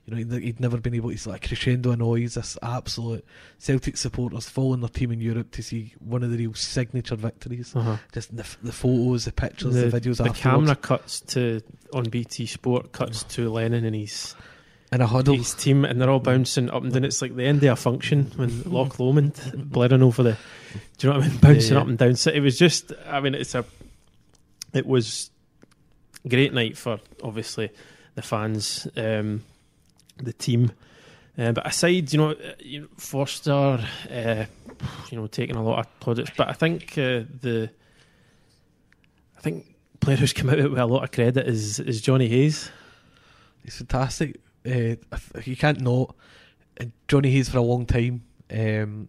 You 0.06 0.16
know, 0.16 0.38
he'd, 0.40 0.60
never 0.60 0.78
been 0.78 0.96
able 0.96 1.16
to 1.16 1.30
like 1.30 1.48
crescendo 1.48 1.94
noise. 1.94 2.34
This 2.34 2.58
absolute 2.62 3.24
Celtic 3.60 3.98
supporters 3.98 4.50
following 4.50 4.82
their 4.82 4.90
team 4.90 5.12
in 5.12 5.22
Europe 5.22 5.52
to 5.52 5.62
see 5.62 5.94
one 6.00 6.24
of 6.24 6.32
the 6.32 6.38
real 6.38 6.56
signature 6.56 7.16
victories. 7.16 7.76
Uh-huh. 7.76 7.98
Just 8.12 8.36
the, 8.36 8.46
the 8.64 8.72
photos, 8.72 9.26
the 9.26 9.32
pictures, 9.32 9.76
The, 9.76 9.88
the, 9.88 10.00
videos. 10.00 10.18
the 10.18 10.30
afterwards. 10.30 10.40
camera 10.40 10.76
cuts 10.76 11.22
to 11.22 11.62
on 11.94 12.06
BT 12.06 12.48
Sport 12.48 12.92
cuts 12.92 13.24
to 13.24 13.50
Lennon 13.50 13.86
and 13.86 13.96
his 13.96 14.36
in 14.92 15.02
a 15.02 15.08
huddle. 15.08 15.36
his 15.36 15.54
team, 15.54 15.86
and 15.86 16.02
they're 16.02 16.10
all 16.10 16.20
bouncing 16.20 16.70
up 16.70 16.84
and 16.84 16.92
down. 16.92 17.06
It's 17.06 17.22
like 17.22 17.36
the 17.36 17.46
end 17.46 17.64
of 17.64 17.72
a 17.72 17.76
function 17.76 18.32
when 18.36 18.64
Loch 18.66 19.00
Lomond 19.00 19.40
blaring 19.56 20.04
over 20.04 20.24
the. 20.24 20.38
Do 20.98 21.08
you 21.08 21.14
know 21.14 21.20
what 21.20 21.26
I 21.26 21.30
mean? 21.30 21.38
Bouncing 21.38 21.74
yeah. 21.74 21.82
up 21.82 21.88
and 21.88 21.98
down. 21.98 22.16
So 22.16 22.32
it 22.32 22.42
was 22.42 22.58
just. 22.58 22.92
I 23.08 23.20
mean, 23.22 23.36
it's 23.36 23.56
a. 23.56 23.64
It 24.74 24.86
was 24.86 25.32
a 26.26 26.30
great 26.30 26.54
night 26.54 26.78
for 26.78 27.00
obviously 27.24 27.70
the 28.16 28.22
fans, 28.22 28.88
um, 28.98 29.44
the 30.26 30.34
team. 30.34 30.72
Uh, 31.38 31.52
but 31.52 31.66
aside, 31.66 32.12
you 32.12 32.20
know, 32.20 32.32
uh, 32.32 32.54
you 32.60 32.82
know 32.82 32.88
Forster, 32.98 33.80
uh, 34.12 34.46
you 35.10 35.18
know, 35.18 35.28
taking 35.28 35.56
a 35.56 35.64
lot 35.64 35.80
of 35.80 36.00
plaudits, 36.00 36.32
but 36.36 36.50
I 36.50 36.54
think 36.54 36.98
uh, 36.98 37.24
the, 37.42 37.70
I 39.38 39.42
think 39.42 39.66
player 40.00 40.18
who's 40.18 40.34
come 40.34 40.50
out 40.50 40.58
with 40.58 40.78
a 40.78 40.86
lot 40.86 41.04
of 41.04 41.12
credit 41.12 41.48
is 41.48 41.80
is 41.80 42.02
Johnny 42.02 42.28
Hayes. 42.28 42.70
He's 43.64 43.78
fantastic. 43.78 44.40
Uh, 44.66 44.96
you 45.44 45.56
can't 45.56 45.82
not. 45.82 46.16
And 46.78 46.92
Johnny 47.08 47.32
Hayes 47.32 47.50
for 47.50 47.60
a 47.60 47.64
long 47.64 47.86
time. 47.86 48.24
Um, 48.52 49.08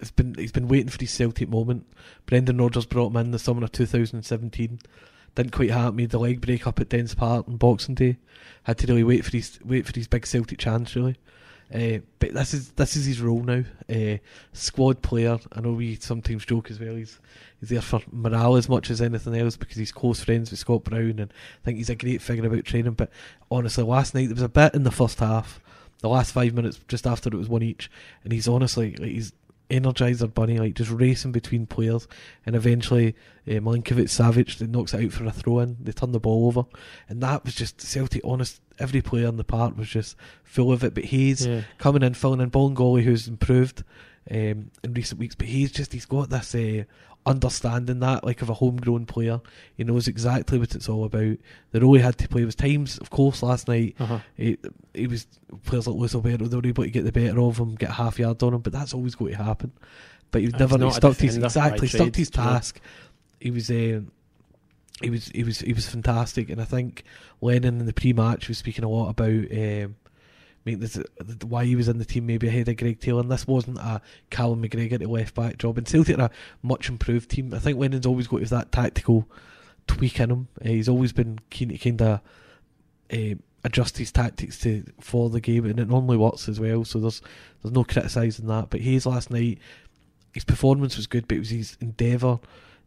it's 0.00 0.10
been 0.10 0.34
he's 0.34 0.52
been 0.52 0.68
waiting 0.68 0.88
for 0.88 1.00
his 1.00 1.12
Celtic 1.12 1.48
moment. 1.48 1.86
Brendan 2.26 2.58
Rodgers 2.58 2.86
brought 2.86 3.10
him 3.10 3.16
in 3.16 3.30
the 3.30 3.38
summer 3.38 3.64
of 3.64 3.72
2017. 3.72 4.78
Didn't 5.34 5.52
quite 5.52 5.70
happen. 5.70 5.98
Had 5.98 6.10
the 6.10 6.18
leg 6.18 6.40
break 6.40 6.66
up 6.66 6.80
at 6.80 6.88
Dens 6.88 7.14
Park 7.14 7.46
on 7.48 7.56
Boxing 7.56 7.94
Day. 7.94 8.16
Had 8.64 8.78
to 8.78 8.86
really 8.86 9.04
wait 9.04 9.24
for 9.24 9.32
his 9.32 9.58
wait 9.64 9.86
for 9.86 9.92
his 9.94 10.08
big 10.08 10.26
Celtic 10.26 10.58
chance 10.58 10.94
really. 10.94 11.16
Uh, 11.72 11.98
but 12.18 12.32
this 12.32 12.54
is 12.54 12.70
this 12.72 12.96
is 12.96 13.04
his 13.04 13.20
role 13.20 13.42
now. 13.42 13.62
Uh, 13.92 14.16
squad 14.52 15.02
player. 15.02 15.38
I 15.52 15.60
know 15.60 15.72
we 15.72 15.96
sometimes 15.96 16.46
joke 16.46 16.70
as 16.70 16.80
well. 16.80 16.94
He's 16.94 17.20
he's 17.60 17.68
there 17.68 17.82
for 17.82 18.00
morale 18.10 18.56
as 18.56 18.68
much 18.68 18.90
as 18.90 19.02
anything 19.02 19.36
else 19.36 19.56
because 19.56 19.76
he's 19.76 19.92
close 19.92 20.24
friends 20.24 20.50
with 20.50 20.60
Scott 20.60 20.84
Brown 20.84 21.18
and 21.18 21.30
I 21.30 21.64
think 21.64 21.76
he's 21.76 21.90
a 21.90 21.94
great 21.94 22.22
figure 22.22 22.46
about 22.46 22.64
training. 22.64 22.94
But 22.94 23.10
honestly, 23.50 23.84
last 23.84 24.14
night 24.14 24.26
there 24.26 24.34
was 24.34 24.42
a 24.42 24.48
bit 24.48 24.74
in 24.74 24.84
the 24.84 24.90
first 24.90 25.18
half, 25.20 25.60
the 26.00 26.08
last 26.08 26.32
five 26.32 26.54
minutes 26.54 26.80
just 26.88 27.06
after 27.06 27.28
it 27.28 27.36
was 27.36 27.50
one 27.50 27.62
each, 27.62 27.90
and 28.24 28.32
he's 28.32 28.48
honestly 28.48 28.96
like 28.96 29.10
he's 29.10 29.34
energizer 29.70 30.32
bunny 30.32 30.58
like 30.58 30.74
just 30.74 30.90
racing 30.90 31.30
between 31.32 31.66
players 31.66 32.08
and 32.46 32.56
eventually 32.56 33.14
uh, 33.46 33.50
Milinkovic 33.52 34.06
Savic 34.08 34.66
knocks 34.66 34.94
it 34.94 35.04
out 35.04 35.12
for 35.12 35.24
a 35.24 35.30
throw 35.30 35.58
in 35.60 35.76
they 35.80 35.92
turn 35.92 36.12
the 36.12 36.18
ball 36.20 36.46
over 36.46 36.64
and 37.08 37.20
that 37.22 37.44
was 37.44 37.54
just 37.54 37.80
Celtic 37.80 38.22
honest 38.24 38.62
every 38.78 39.02
player 39.02 39.26
in 39.28 39.36
the 39.36 39.44
park 39.44 39.76
was 39.76 39.88
just 39.88 40.16
full 40.42 40.72
of 40.72 40.82
it 40.84 40.94
but 40.94 41.04
Hayes 41.06 41.46
Yeah. 41.46 41.62
coming 41.78 42.02
in, 42.02 42.14
filling 42.14 42.40
in 42.40 42.50
Bolingoli, 42.50 43.02
who's 43.02 43.28
improved 43.28 43.84
um, 44.30 44.70
in 44.82 44.94
recent 44.94 45.18
weeks. 45.18 45.34
But 45.34 45.48
he's 45.48 45.72
just 45.72 45.92
he's 45.92 46.06
got 46.06 46.30
this 46.30 46.54
uh, 46.54 46.84
understanding 47.26 48.00
that 48.00 48.24
like 48.24 48.42
of 48.42 48.50
a 48.50 48.54
homegrown 48.54 49.06
player. 49.06 49.40
He 49.76 49.84
knows 49.84 50.08
exactly 50.08 50.58
what 50.58 50.74
it's 50.74 50.88
all 50.88 51.04
about. 51.04 51.36
The 51.72 51.80
role 51.80 51.94
he 51.94 52.00
had 52.00 52.18
to 52.18 52.28
play 52.28 52.44
was 52.44 52.54
times, 52.54 52.98
of 52.98 53.10
course, 53.10 53.42
last 53.42 53.68
night. 53.68 53.96
Uh-huh. 53.98 54.18
He, 54.36 54.56
he 54.94 55.06
was 55.06 55.26
players 55.64 55.86
like 55.86 55.96
Luis 55.96 56.14
Alberto. 56.14 56.46
They 56.46 56.56
were 56.56 56.66
able 56.66 56.84
to 56.84 56.90
get 56.90 57.04
the 57.04 57.12
better 57.12 57.40
of 57.40 57.58
him, 57.58 57.74
get 57.74 57.90
a 57.90 57.94
half 57.94 58.18
yard 58.18 58.42
on 58.42 58.54
him. 58.54 58.60
But 58.60 58.72
that's 58.72 58.94
always 58.94 59.14
going 59.14 59.36
to 59.36 59.42
happen. 59.42 59.72
But 60.30 60.42
he 60.42 60.46
And 60.48 60.58
never 60.58 60.78
he's 60.78 60.94
he 60.94 60.96
stuck 60.96 61.16
to 61.16 61.22
his 61.26 61.36
exactly 61.36 61.88
stuck 61.88 62.12
to 62.12 62.18
his 62.18 62.30
task. 62.30 62.80
He 63.40 63.50
was. 63.50 63.70
Um, 63.70 64.12
he 65.00 65.10
was 65.10 65.28
he 65.28 65.44
was 65.44 65.60
he 65.60 65.72
was 65.72 65.88
fantastic, 65.88 66.50
and 66.50 66.60
I 66.60 66.64
think 66.64 67.04
Lennon 67.40 67.78
in 67.80 67.86
the 67.86 67.92
pre-match 67.92 68.48
was 68.48 68.58
speaking 68.58 68.84
a 68.84 68.88
lot 68.88 69.10
about 69.10 69.28
um, 69.28 69.96
make 70.68 70.80
this, 70.80 70.98
why 71.42 71.64
he 71.64 71.76
was 71.76 71.88
in 71.88 71.98
the 71.98 72.04
team 72.04 72.26
maybe 72.26 72.48
ahead 72.48 72.68
of 72.68 72.76
Greg 72.76 73.00
Taylor. 73.00 73.20
And 73.20 73.30
this 73.30 73.46
wasn't 73.46 73.78
a 73.78 74.00
Callum 74.30 74.62
McGregor 74.62 74.98
to 74.98 75.08
left 75.08 75.34
back 75.34 75.58
job. 75.58 75.78
And 75.78 75.88
Celtic 75.88 76.18
are 76.18 76.24
a 76.24 76.30
much 76.62 76.88
improved 76.88 77.30
team. 77.30 77.54
I 77.54 77.58
think 77.58 77.78
Lennon's 77.78 78.06
always 78.06 78.26
got 78.26 78.42
that 78.42 78.72
tactical 78.72 79.28
tweak 79.86 80.20
in 80.20 80.30
him. 80.30 80.48
Uh, 80.64 80.68
he's 80.68 80.88
always 80.88 81.12
been 81.12 81.38
keen 81.50 81.70
to 81.70 81.78
kind 81.78 82.02
of 82.02 82.20
uh, 83.12 83.34
adjust 83.64 83.98
his 83.98 84.12
tactics 84.12 84.58
to 84.60 84.84
for 85.00 85.30
the 85.30 85.40
game, 85.40 85.64
and 85.64 85.80
it 85.80 85.88
normally 85.88 86.16
works 86.16 86.48
as 86.48 86.60
well. 86.60 86.84
So 86.84 87.00
there's 87.00 87.22
there's 87.62 87.74
no 87.74 87.84
criticising 87.84 88.46
that. 88.46 88.70
But 88.70 88.80
Hayes 88.82 89.06
last 89.06 89.30
night, 89.30 89.58
his 90.32 90.44
performance 90.44 90.96
was 90.96 91.06
good, 91.06 91.26
but 91.26 91.36
it 91.36 91.40
was 91.40 91.50
his 91.50 91.76
endeavour, 91.80 92.38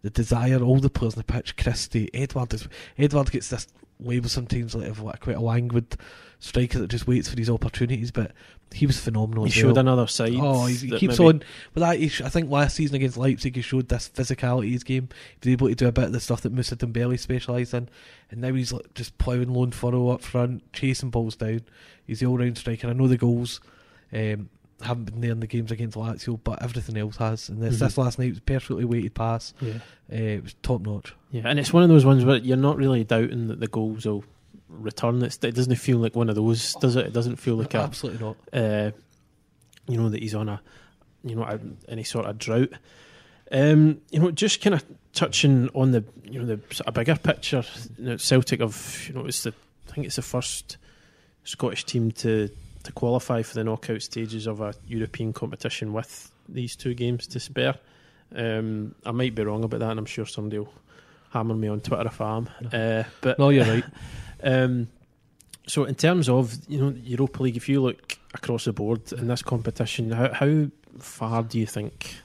the 0.03 0.09
desire, 0.09 0.61
all 0.61 0.79
the 0.79 0.89
players 0.89 1.15
on 1.15 1.23
the 1.25 1.33
pitch, 1.33 1.57
Christie, 1.57 2.09
Edouard. 2.13 2.53
Edouard 2.97 3.31
gets 3.31 3.49
this 3.49 3.67
label 4.01 4.29
sometimes 4.29 4.75
like 4.75 4.87
of 4.87 5.01
like 5.01 5.19
quite 5.19 5.35
a 5.35 5.41
languid 5.41 5.95
striker 6.39 6.79
that 6.79 6.89
just 6.89 7.07
waits 7.07 7.29
for 7.29 7.37
his 7.37 7.49
opportunities, 7.49 8.11
but 8.11 8.31
he 8.73 8.85
was 8.85 8.99
phenomenal. 8.99 9.43
He 9.43 9.51
showed 9.51 9.75
well. 9.75 9.79
another 9.79 10.07
side. 10.07 10.33
Oh, 10.35 10.65
he's, 10.65 10.81
he 10.81 10.89
keeps 10.97 11.19
maybe- 11.19 11.29
on. 11.29 11.43
But 11.73 11.81
that, 11.81 11.99
he 11.99 12.07
sh- 12.07 12.21
I 12.21 12.29
think 12.29 12.49
last 12.49 12.75
season 12.75 12.95
against 12.95 13.17
Leipzig, 13.17 13.55
he 13.55 13.61
showed 13.61 13.89
this 13.89 14.09
physicality 14.09 14.71
his 14.71 14.83
game. 14.83 15.09
He 15.41 15.49
was 15.49 15.53
able 15.53 15.67
to 15.69 15.75
do 15.75 15.87
a 15.87 15.91
bit 15.91 16.05
of 16.05 16.13
the 16.13 16.19
stuff 16.19 16.41
that 16.41 16.51
Moussa 16.51 16.75
Dembele 16.75 17.19
specialised 17.19 17.73
in, 17.73 17.89
and 18.31 18.41
now 18.41 18.53
he's 18.53 18.73
like, 18.73 18.93
just 18.95 19.17
ploughing 19.17 19.53
lone 19.53 19.71
furrow 19.71 20.09
up 20.09 20.21
front, 20.21 20.71
chasing 20.73 21.09
balls 21.09 21.35
down. 21.35 21.61
He's 22.07 22.21
the 22.21 22.25
all-round 22.25 22.57
striker. 22.57 22.87
I 22.87 22.93
know 22.93 23.07
the 23.07 23.17
goals 23.17 23.61
um, 24.13 24.49
haven't 24.83 25.05
been 25.05 25.21
there 25.21 25.31
in 25.31 25.39
the 25.39 25.47
games 25.47 25.71
against 25.71 25.97
Lazio, 25.97 26.39
but 26.43 26.61
everything 26.61 26.97
else 26.97 27.17
has. 27.17 27.49
And 27.49 27.61
this, 27.61 27.75
Mhm. 27.75 27.79
this 27.79 27.97
last 27.97 28.19
night 28.19 28.29
was 28.31 28.39
perfectly 28.39 28.85
weighted 28.85 29.13
pass. 29.13 29.53
Yeah. 29.61 29.73
Uh, 30.11 30.15
it 30.15 30.43
was 30.43 30.55
top 30.61 30.81
notch. 30.81 31.13
Yeah, 31.31 31.43
and 31.45 31.59
it's 31.59 31.71
one 31.73 31.83
of 31.83 31.89
those 31.89 32.05
ones 32.05 32.25
where 32.25 32.37
you're 32.37 32.57
not 32.57 32.77
really 32.77 33.03
doubting 33.03 33.47
that 33.47 33.59
the 33.59 33.67
goals 33.67 34.05
will 34.05 34.23
return. 34.69 35.21
It's, 35.23 35.37
it 35.43 35.55
doesn't 35.55 35.75
feel 35.75 35.97
like 35.97 36.15
one 36.15 36.29
of 36.29 36.35
those, 36.35 36.75
does 36.75 36.95
it? 36.95 37.05
It 37.07 37.13
doesn't 37.13 37.37
feel 37.37 37.55
like 37.55 37.73
a, 37.73 37.79
Absolutely 37.79 38.25
not. 38.25 38.37
uh, 38.53 38.91
you 39.87 39.97
know, 39.97 40.09
that 40.09 40.21
he's 40.21 40.35
on 40.35 40.49
a, 40.49 40.61
you 41.23 41.35
know, 41.35 41.43
a, 41.43 41.59
any 41.89 42.03
sort 42.03 42.25
of 42.25 42.37
drought. 42.37 42.69
Um, 43.51 43.99
you 44.11 44.19
know, 44.19 44.31
just 44.31 44.61
kind 44.61 44.73
of 44.75 44.85
touching 45.13 45.69
on 45.73 45.91
the, 45.91 46.03
you 46.23 46.39
know, 46.39 46.45
the 46.45 46.59
sort 46.73 46.87
of 46.87 46.93
bigger 46.93 47.15
picture. 47.17 47.63
You 47.97 48.05
know, 48.05 48.17
Celtic 48.17 48.61
of, 48.61 49.05
you 49.07 49.13
know, 49.13 49.25
it's 49.25 49.43
the, 49.43 49.53
I 49.89 49.91
think 49.93 50.07
it's 50.07 50.15
the 50.15 50.21
first 50.21 50.77
Scottish 51.43 51.83
team 51.85 52.11
to 52.11 52.49
to 52.83 52.91
qualify 52.91 53.41
for 53.41 53.55
the 53.55 53.63
knockout 53.63 54.01
stages 54.01 54.47
of 54.47 54.61
a 54.61 54.73
European 54.87 55.33
competition 55.33 55.93
with 55.93 56.31
these 56.49 56.75
two 56.75 56.93
games 56.93 57.27
to 57.27 57.39
spare. 57.39 57.75
Um, 58.35 58.95
I 59.05 59.11
might 59.11 59.35
be 59.35 59.43
wrong 59.43 59.63
about 59.63 59.79
that, 59.81 59.91
and 59.91 59.99
I'm 59.99 60.05
sure 60.05 60.25
somebody 60.25 60.59
will 60.59 60.73
hammer 61.31 61.55
me 61.55 61.67
on 61.67 61.81
Twitter 61.81 62.07
if 62.07 62.21
I 62.21 62.37
am. 62.37 62.49
Uh, 62.71 63.03
but 63.21 63.37
No, 63.39 63.49
you're 63.49 63.65
right. 63.65 63.83
um, 64.43 64.87
so, 65.67 65.83
in 65.85 65.95
terms 65.95 66.27
of 66.29 66.57
you 66.67 66.79
know 66.79 66.95
Europa 67.03 67.43
League, 67.43 67.57
if 67.57 67.69
you 67.69 67.81
look 67.81 68.17
across 68.33 68.65
the 68.65 68.73
board 68.73 69.11
in 69.13 69.27
this 69.27 69.41
competition, 69.41 70.11
how, 70.11 70.31
how 70.33 70.67
far 70.97 71.43
do 71.43 71.59
you 71.59 71.65
think 71.67 72.15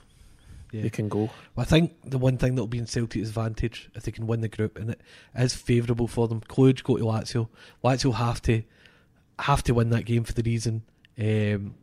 Yeah. 0.73 0.83
they 0.83 0.90
can 0.90 1.09
go? 1.09 1.31
I 1.57 1.64
think 1.64 1.92
the 2.05 2.19
one 2.19 2.38
thing 2.38 2.55
that 2.55 2.62
will 2.62 2.66
be 2.69 2.79
in 2.79 2.87
Celtic's 2.87 3.29
advantage 3.29 3.90
if 3.95 4.05
they 4.05 4.12
can 4.12 4.27
win 4.27 4.40
the 4.40 4.49
group, 4.49 4.79
and 4.79 4.90
it 4.90 5.01
is 5.37 5.55
favourable 5.55 6.09
for 6.09 6.29
them. 6.29 6.40
Cluj 6.40 6.83
go 6.83 6.97
to 6.97 7.05
Lazio. 7.05 7.49
Lazio 7.85 8.14
have 8.14 8.40
to 8.42 8.62
have 9.38 9.62
to 9.64 9.75
win 9.75 9.90
that 9.90 10.05
game 10.05 10.25
for 10.25 10.33
the 10.33 10.42
reason 10.42 10.83
um, 11.18 11.75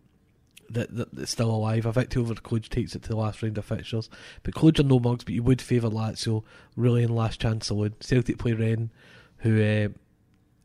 that, 0.69 0.95
that 0.95 1.09
it's 1.17 1.31
still 1.31 1.51
alive. 1.51 1.85
A 1.85 1.91
victory 1.91 2.21
over 2.21 2.35
Cluj 2.35 2.69
takes 2.69 2.95
it 2.95 3.03
to 3.03 3.09
the 3.09 3.15
last 3.15 3.41
round 3.43 3.57
of 3.57 3.65
fixtures. 3.65 4.09
But 4.43 4.53
Cluj 4.55 4.79
are 4.79 4.83
no 4.83 4.99
mugs, 4.99 5.23
but 5.23 5.33
you 5.33 5.43
would 5.43 5.61
favour 5.61 5.89
Lazio 5.89 6.43
really 6.75 7.03
in 7.03 7.13
last 7.13 7.39
chance 7.39 7.67
saloon. 7.67 7.95
Celtic 7.99 8.37
play 8.37 8.53
Rennes, 8.53 8.89
who. 9.37 9.61
Uh, 9.61 9.89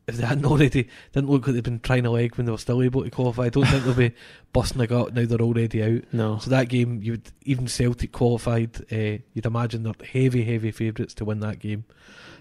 if 0.09 0.17
they 0.17 0.25
hadn't 0.25 0.45
already, 0.45 0.87
didn't 1.13 1.29
look 1.29 1.47
like 1.47 1.55
they'd 1.55 1.63
been 1.63 1.79
trying 1.79 2.05
a 2.05 2.11
leg 2.11 2.35
when 2.35 2.45
they 2.45 2.51
were 2.51 2.57
still 2.57 2.81
able 2.81 3.03
to 3.03 3.09
qualify. 3.09 3.43
I 3.43 3.49
don't 3.49 3.65
think 3.65 3.83
they'll 3.83 3.93
be 3.93 4.13
busting 4.53 4.81
a 4.81 4.87
gut 4.87 5.13
now 5.13 5.25
they're 5.25 5.39
already 5.39 5.83
out. 5.83 6.03
No, 6.11 6.39
So 6.39 6.49
that 6.49 6.69
game, 6.69 7.01
you 7.01 7.13
would 7.13 7.31
even 7.43 7.67
Celtic 7.67 8.11
qualified. 8.11 8.81
Uh, 8.91 9.23
you'd 9.33 9.45
imagine 9.45 9.83
they're 9.83 9.93
heavy, 10.11 10.43
heavy 10.43 10.71
favourites 10.71 11.13
to 11.15 11.25
win 11.25 11.39
that 11.39 11.59
game 11.59 11.85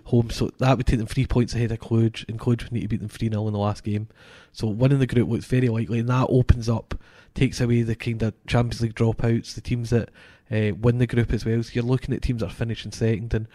home. 0.09 0.31
So 0.31 0.51
that 0.59 0.77
would 0.77 0.87
take 0.87 0.99
them 0.99 1.07
three 1.07 1.27
points 1.27 1.55
ahead 1.55 1.73
of 1.73 1.79
Cluj, 1.79 2.29
and 2.29 2.39
Cluj 2.39 2.65
would 2.65 2.73
need 2.73 2.83
to 2.83 2.89
beat 2.89 3.01
them 3.01 3.09
three 3.09 3.29
0 3.29 3.47
in 3.47 3.53
the 3.53 3.59
last 3.59 3.85
game. 3.85 4.09
So 4.53 4.67
winning 4.67 4.99
the 4.99 5.07
group 5.07 5.29
looks 5.29 5.47
very 5.47 5.69
likely, 5.69 6.01
and 6.01 6.09
that 6.09 6.27
opens 6.29 6.69
up, 6.69 6.95
takes 7.35 7.61
away 7.61 7.83
the 7.83 7.95
kind 7.95 8.23
of 8.23 8.35
Champions 8.47 8.81
League 8.81 8.95
dropouts, 8.95 9.55
the 9.55 9.61
teams 9.61 9.91
that 9.91 10.11
uh, 10.51 10.75
win 10.81 10.99
the 10.99 11.07
group 11.07 11.33
as 11.33 11.45
well. 11.45 11.63
So 11.63 11.71
you're 11.75 11.85
looking 11.85 12.15
at 12.15 12.23
teams 12.23 12.41
that 12.41 12.49
are 12.49 12.55
finishing 12.55 12.93
second, 12.93 13.35
and 13.35 13.47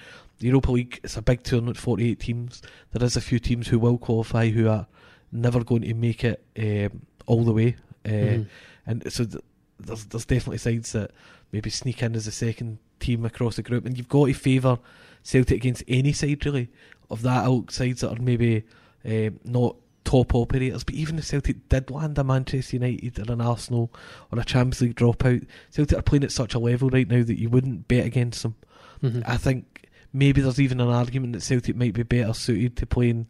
the 0.44 0.50
Europa 0.50 0.72
League. 0.72 1.00
is 1.04 1.18
a 1.18 1.22
big 1.22 1.42
tournament, 1.44 1.78
48 1.78 2.20
teams. 2.20 2.62
There 2.92 3.04
is 3.06 3.16
a 3.16 3.22
few 3.22 3.40
teams 3.40 3.68
who 3.70 3.80
will 3.80 3.98
qualify 3.98 4.50
who 4.50 4.68
are 4.68 4.88
never 5.32 5.64
going 5.64 5.82
to 5.84 5.94
make 5.94 6.24
it 6.24 6.44
um, 6.60 7.02
all 7.26 7.44
the 7.44 7.54
way. 7.54 7.76
Uh, 8.06 8.10
Mhm. 8.10 8.48
and 8.86 9.12
so 9.12 9.24
th- 9.26 9.44
there's 9.80 10.06
there's 10.06 10.26
definitely 10.26 10.58
sides 10.58 10.92
that 10.92 11.12
maybe 11.52 11.70
sneak 11.70 12.04
in 12.04 12.16
as 12.16 12.28
a 12.28 12.32
second 12.32 12.78
team 13.00 13.26
across 13.26 13.56
the 13.56 13.64
group, 13.64 13.86
and 13.86 13.98
you've 13.98 14.10
got 14.10 14.28
to 14.28 14.34
favour 14.34 14.78
Celtic 15.24 15.58
against 15.58 15.84
any 15.88 16.12
side 16.14 16.46
really 16.46 16.70
of 17.10 17.22
that 17.22 17.46
ilk 17.46 17.72
sides 17.72 18.02
that 18.02 18.12
are 18.18 18.22
maybe 18.22 18.64
um, 19.06 19.40
not 19.46 19.76
top 20.04 20.36
operators. 20.36 20.84
But 20.84 20.96
even 20.96 21.18
if 21.18 21.26
Celtic 21.26 21.70
did 21.70 21.90
land 21.90 22.18
a 22.18 22.24
Manchester 22.24 22.76
United 22.76 23.20
or 23.20 23.32
an 23.34 23.40
Arsenal 23.42 23.92
or 24.32 24.40
a 24.40 24.44
Champions 24.46 24.82
League 24.82 24.96
dropout, 24.96 25.46
Celtic 25.70 25.98
are 25.98 26.02
playing 26.02 26.24
at 26.26 26.32
such 26.32 26.54
a 26.54 26.60
level 26.60 26.90
right 26.90 27.08
now 27.08 27.24
that 27.24 27.40
you 27.40 27.50
wouldn't 27.50 27.88
bet 27.88 28.06
against 28.06 28.44
them. 28.44 28.56
Mhm. 29.02 29.24
I 29.26 29.38
think 29.38 29.73
maybe 30.14 30.42
there's 30.42 30.60
even 30.60 30.80
an 30.80 30.90
argument 30.90 31.34
that 31.34 31.42
Celtic 31.42 31.76
might 31.76 31.94
be 31.94 32.04
better 32.04 32.34
suited 32.34 32.78
to 32.78 32.86
playing 32.86 33.28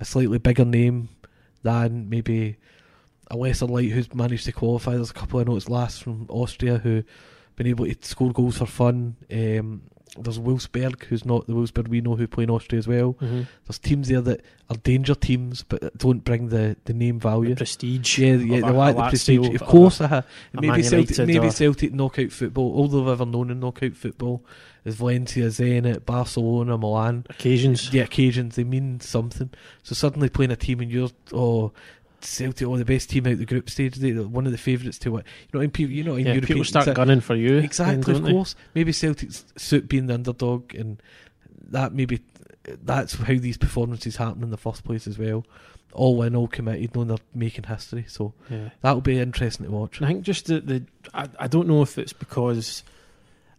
a 0.00 0.04
slightly 0.04 0.38
bigger 0.38 0.64
name 0.64 1.08
than 1.62 2.08
maybe 2.10 2.56
a 3.30 3.36
lesser 3.36 3.66
light 3.66 3.90
who's 3.90 4.12
managed 4.14 4.44
to 4.44 4.52
qualify. 4.52 4.94
There's 4.94 5.10
a 5.10 5.14
couple 5.14 5.40
of 5.40 5.46
notes 5.46 5.68
last 5.68 6.02
from 6.02 6.26
Austria 6.28 6.78
who 6.78 7.02
been 7.54 7.66
able 7.66 7.86
to 7.86 7.96
score 8.02 8.32
goals 8.32 8.58
for 8.58 8.66
fun. 8.66 9.16
Um, 9.32 9.82
there's 10.22 10.38
Wolfsberg, 10.38 11.04
who's 11.04 11.24
not 11.24 11.46
the 11.46 11.52
Wolfsburg 11.52 11.88
we 11.88 12.00
know 12.00 12.16
who 12.16 12.26
play 12.26 12.44
in 12.44 12.50
Austria 12.50 12.78
as 12.78 12.88
well. 12.88 13.14
Mhm. 13.20 13.46
There's 13.66 13.78
teams 13.78 14.08
there 14.08 14.20
that 14.22 14.42
are 14.70 14.76
danger 14.76 15.14
teams 15.14 15.62
but 15.62 15.96
don't 15.96 16.24
bring 16.24 16.48
the, 16.48 16.76
the 16.86 16.92
name 16.94 17.18
value. 17.20 17.50
The 17.50 17.56
prestige. 17.56 18.18
Yeah, 18.18 18.34
yeah, 18.34 18.60
they 18.60 18.68
a- 18.68 18.72
lack 18.72 18.96
the 18.96 19.08
prestige. 19.08 19.48
Of 19.54 19.62
a- 19.62 19.64
course, 19.64 20.00
uh, 20.00 20.22
a 20.54 20.60
maybe 20.60 20.82
Celtic, 20.82 21.18
maybe 21.26 21.38
or- 21.46 21.50
Celtic 21.50 21.92
knockout 21.92 22.32
football. 22.32 22.72
All 22.74 22.88
they've 22.88 23.06
ever 23.08 23.26
known 23.26 23.50
in 23.50 23.60
knockout 23.60 23.94
football 23.94 24.44
is 24.84 24.94
Valencia, 24.96 25.46
Zenit, 25.46 26.04
Barcelona, 26.06 26.78
Milan. 26.78 27.24
occasions. 27.30 27.90
The 27.90 28.00
occasions 28.00 28.56
they 28.56 28.64
mean 28.64 29.00
something. 29.00 29.50
So 29.82 29.94
suddenly 29.94 30.28
playing 30.28 30.50
a 30.52 30.56
team 30.56 30.80
and 30.80 30.90
you're 30.90 31.10
oh 31.32 31.72
Celtic, 32.26 32.66
oh 32.66 32.76
the 32.76 32.84
best 32.84 33.10
team 33.10 33.26
out 33.26 33.38
the 33.38 33.44
group 33.46 33.70
stage, 33.70 33.96
They're 33.96 34.22
one 34.22 34.46
of 34.46 34.52
the 34.52 34.58
favourites 34.58 34.98
to 35.00 35.10
win. 35.12 35.24
You 35.52 35.58
know, 35.58 35.60
in 35.64 35.70
people, 35.70 35.92
you 35.92 36.04
know, 36.04 36.16
in 36.16 36.26
Yeah, 36.26 36.32
European 36.34 36.58
people 36.58 36.64
start 36.64 36.94
gunning 36.94 37.20
for 37.20 37.34
you. 37.34 37.58
Exactly, 37.58 38.02
don't 38.02 38.16
of 38.16 38.22
they? 38.24 38.32
course. 38.32 38.54
Maybe 38.74 38.92
Celtic's 38.92 39.44
suit 39.56 39.88
being 39.88 40.06
the 40.06 40.14
underdog, 40.14 40.74
and 40.74 41.00
that 41.70 41.92
maybe 41.92 42.20
that's 42.82 43.14
how 43.14 43.34
these 43.38 43.56
performances 43.56 44.16
happen 44.16 44.42
in 44.42 44.50
the 44.50 44.56
first 44.56 44.84
place 44.84 45.06
as 45.06 45.18
well. 45.18 45.44
All 45.92 46.20
in, 46.22 46.36
all 46.36 46.48
committed, 46.48 46.94
knowing 46.94 47.08
they're 47.08 47.16
making 47.34 47.64
history. 47.64 48.04
So 48.08 48.34
Yeah. 48.50 48.70
that'll 48.82 49.00
be 49.00 49.18
interesting 49.18 49.66
to 49.66 49.72
watch. 49.72 50.02
I 50.02 50.06
think 50.08 50.22
just 50.24 50.46
the, 50.46 50.60
the 50.60 50.82
I, 51.14 51.28
I 51.40 51.46
don't 51.46 51.68
know 51.68 51.82
if 51.82 51.96
it's 51.96 52.12
because 52.12 52.82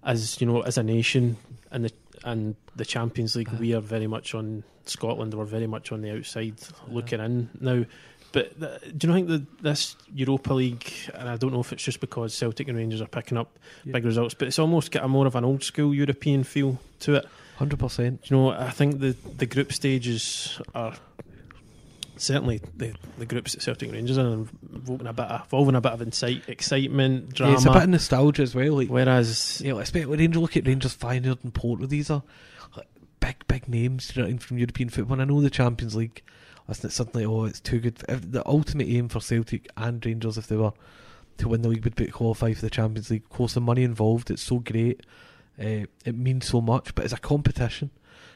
as 0.03 0.39
you 0.39 0.45
know 0.47 0.61
as 0.61 0.77
a 0.77 0.83
nation 0.83 1.37
and 1.71 1.85
the 1.85 1.91
and 2.23 2.55
the 2.75 2.85
Champions 2.85 3.35
League 3.35 3.49
we 3.59 3.73
are 3.73 3.81
very 3.81 4.07
much 4.07 4.35
on 4.35 4.63
Scotland 4.85 5.33
we're 5.33 5.45
very 5.45 5.67
much 5.67 5.91
on 5.91 6.01
the 6.01 6.11
outside 6.15 6.55
looking 6.89 7.19
in 7.19 7.49
now 7.59 7.85
but 8.31 8.59
the, 8.59 8.79
do 8.95 9.07
you 9.07 9.13
not 9.13 9.15
think 9.15 9.27
that 9.29 9.63
this 9.63 9.95
Europa 10.13 10.53
League 10.53 10.91
and 11.13 11.29
I 11.29 11.37
don't 11.37 11.53
know 11.53 11.59
if 11.61 11.71
it's 11.73 11.83
just 11.83 11.99
because 11.99 12.33
Celtic 12.33 12.67
and 12.67 12.77
Rangers 12.77 13.01
are 13.01 13.07
picking 13.07 13.37
up 13.37 13.57
Yeah. 13.83 13.93
big 13.93 14.05
results 14.05 14.33
but 14.33 14.47
it's 14.47 14.59
almost 14.59 14.91
got 14.91 15.03
a 15.03 15.07
more 15.07 15.27
of 15.27 15.35
an 15.35 15.45
old 15.45 15.63
school 15.63 15.93
European 15.93 16.43
feel 16.43 16.79
to 16.99 17.15
it 17.15 17.27
Hundred 17.57 17.79
percent. 17.79 18.29
You 18.29 18.37
know, 18.37 18.49
I 18.51 18.69
think 18.69 18.99
the, 18.99 19.15
the 19.35 19.47
group 19.47 19.73
stages 19.73 20.61
are 20.75 20.93
certainly 22.15 22.61
the, 22.75 22.93
the 23.17 23.25
groups 23.25 23.53
that 23.53 23.63
Celtic 23.63 23.87
and 23.87 23.95
Rangers 23.95 24.19
are 24.19 24.27
in, 24.27 24.49
involving 24.73 25.07
a 25.07 25.13
bit 25.13 25.25
of, 25.25 25.41
involving 25.41 25.73
a 25.75 25.81
bit 25.81 25.91
of 25.91 26.01
incite, 26.03 26.47
excitement, 26.47 27.33
drama. 27.33 27.53
Yeah, 27.53 27.57
it's 27.57 27.65
a 27.65 27.71
bit 27.71 27.83
of 27.83 27.89
nostalgia 27.89 28.43
as 28.43 28.53
well. 28.53 28.73
Like 28.73 28.89
whereas, 28.89 29.59
you 29.65 29.71
know, 29.73 29.79
especially 29.79 30.17
Rangers 30.17 30.39
look 30.39 30.55
at 30.55 30.67
Rangers, 30.67 30.95
Feyenoord, 30.95 31.43
and 31.43 31.51
Porto. 31.51 31.87
These 31.87 32.11
are 32.11 32.21
like, 32.75 32.87
big, 33.19 33.47
big 33.47 33.67
names 33.67 34.15
you 34.15 34.27
know, 34.27 34.37
from 34.37 34.59
European 34.59 34.89
football. 34.89 35.13
And 35.13 35.23
I 35.23 35.25
know 35.25 35.41
the 35.41 35.49
Champions 35.49 35.95
League. 35.95 36.21
Isn't 36.69 36.89
suddenly? 36.91 37.25
Oh, 37.25 37.45
it's 37.45 37.59
too 37.59 37.79
good. 37.79 38.01
If 38.09 38.31
the 38.31 38.45
ultimate 38.47 38.87
aim 38.87 39.07
for 39.09 39.21
Celtic 39.21 39.69
and 39.77 40.05
Rangers, 40.05 40.37
if 40.37 40.47
they 40.47 40.57
were 40.57 40.73
to 41.37 41.47
win 41.47 41.61
the 41.61 41.69
league, 41.69 41.83
would 41.85 41.95
be 41.95 42.05
to 42.07 42.11
qualify 42.11 42.53
for 42.53 42.61
the 42.61 42.69
Champions 42.69 43.09
League. 43.09 43.23
Of 43.23 43.29
course, 43.29 43.53
the 43.53 43.61
money 43.61 43.83
involved. 43.83 44.29
It's 44.29 44.41
so 44.41 44.59
great. 44.59 45.05
Uh, 45.59 45.85
it 46.05 46.15
means 46.15 46.47
so 46.47 46.59
much. 46.61 46.93
But 46.93 47.05
it's 47.05 47.13
a 47.13 47.17
competition, 47.17 47.91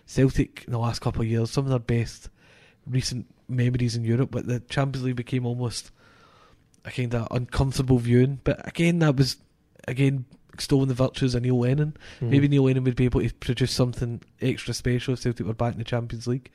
Celtic 0.06 0.64
in 0.66 0.72
the 0.72 0.80
last 0.80 1.00
couple 1.02 1.22
of 1.22 1.28
years, 1.28 1.52
some 1.52 1.66
of 1.66 1.70
their 1.70 1.80
best 1.80 2.30
recent 2.88 3.26
memories 3.50 3.96
in 3.96 4.06
Europe. 4.06 4.32
But 4.32 4.48
the 4.48 4.60
Champions 4.62 5.06
League 5.06 5.16
became 5.18 5.46
almost 5.46 5.92
a 6.86 6.92
kind 6.92 7.14
of 7.14 7.28
uncomfortable 7.32 8.00
viewing. 8.00 8.40
But 8.44 8.66
again, 8.68 9.00
that 9.00 9.18
was 9.18 9.38
again 9.88 10.26
extolling 10.54 10.88
the 10.90 10.94
virtues 10.94 11.36
of 11.36 11.44
Neil 11.44 11.60
Lennon. 11.60 11.96
mm, 12.20 12.30
Maybe 12.30 12.48
Neil 12.48 12.64
Lennon 12.64 12.84
would 12.84 12.96
be 12.96 13.06
able 13.06 13.22
to 13.22 13.34
produce 13.36 13.72
something 13.72 14.22
extra 14.42 14.74
special 14.74 15.14
if 15.14 15.20
Celtic 15.20 15.46
were 15.46 15.54
back 15.54 15.74
in 15.74 15.80
the 15.80 15.84
Champions 15.86 16.28
League. 16.28 16.50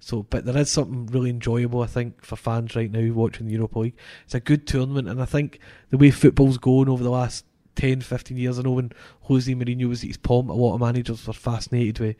So, 0.00 0.22
but 0.24 0.46
there 0.46 0.56
is 0.56 0.70
something 0.70 1.06
really 1.06 1.30
enjoyable, 1.30 1.82
I 1.82 1.86
think, 1.86 2.24
for 2.24 2.36
fans 2.36 2.74
right 2.74 2.90
now 2.90 3.12
watching 3.12 3.46
the 3.46 3.52
Europa 3.52 3.78
League. 3.80 3.96
It's 4.24 4.34
a 4.34 4.40
good 4.40 4.66
tournament, 4.66 5.08
and 5.08 5.20
I 5.22 5.26
think 5.26 5.60
the 5.90 5.98
way 5.98 6.10
football's 6.10 6.58
going 6.58 6.88
over 6.88 7.04
the 7.04 7.10
last 7.10 7.44
10, 7.76 8.00
15 8.00 8.36
years, 8.36 8.58
I 8.58 8.62
know 8.62 8.72
when 8.72 8.92
Jose 9.22 9.52
Mourinho 9.52 9.88
was 9.88 10.02
at 10.02 10.08
his 10.08 10.16
pomp, 10.16 10.48
a 10.48 10.54
lot 10.54 10.74
of 10.74 10.80
managers 10.80 11.26
were 11.26 11.32
fascinated 11.32 11.98
with 11.98 12.16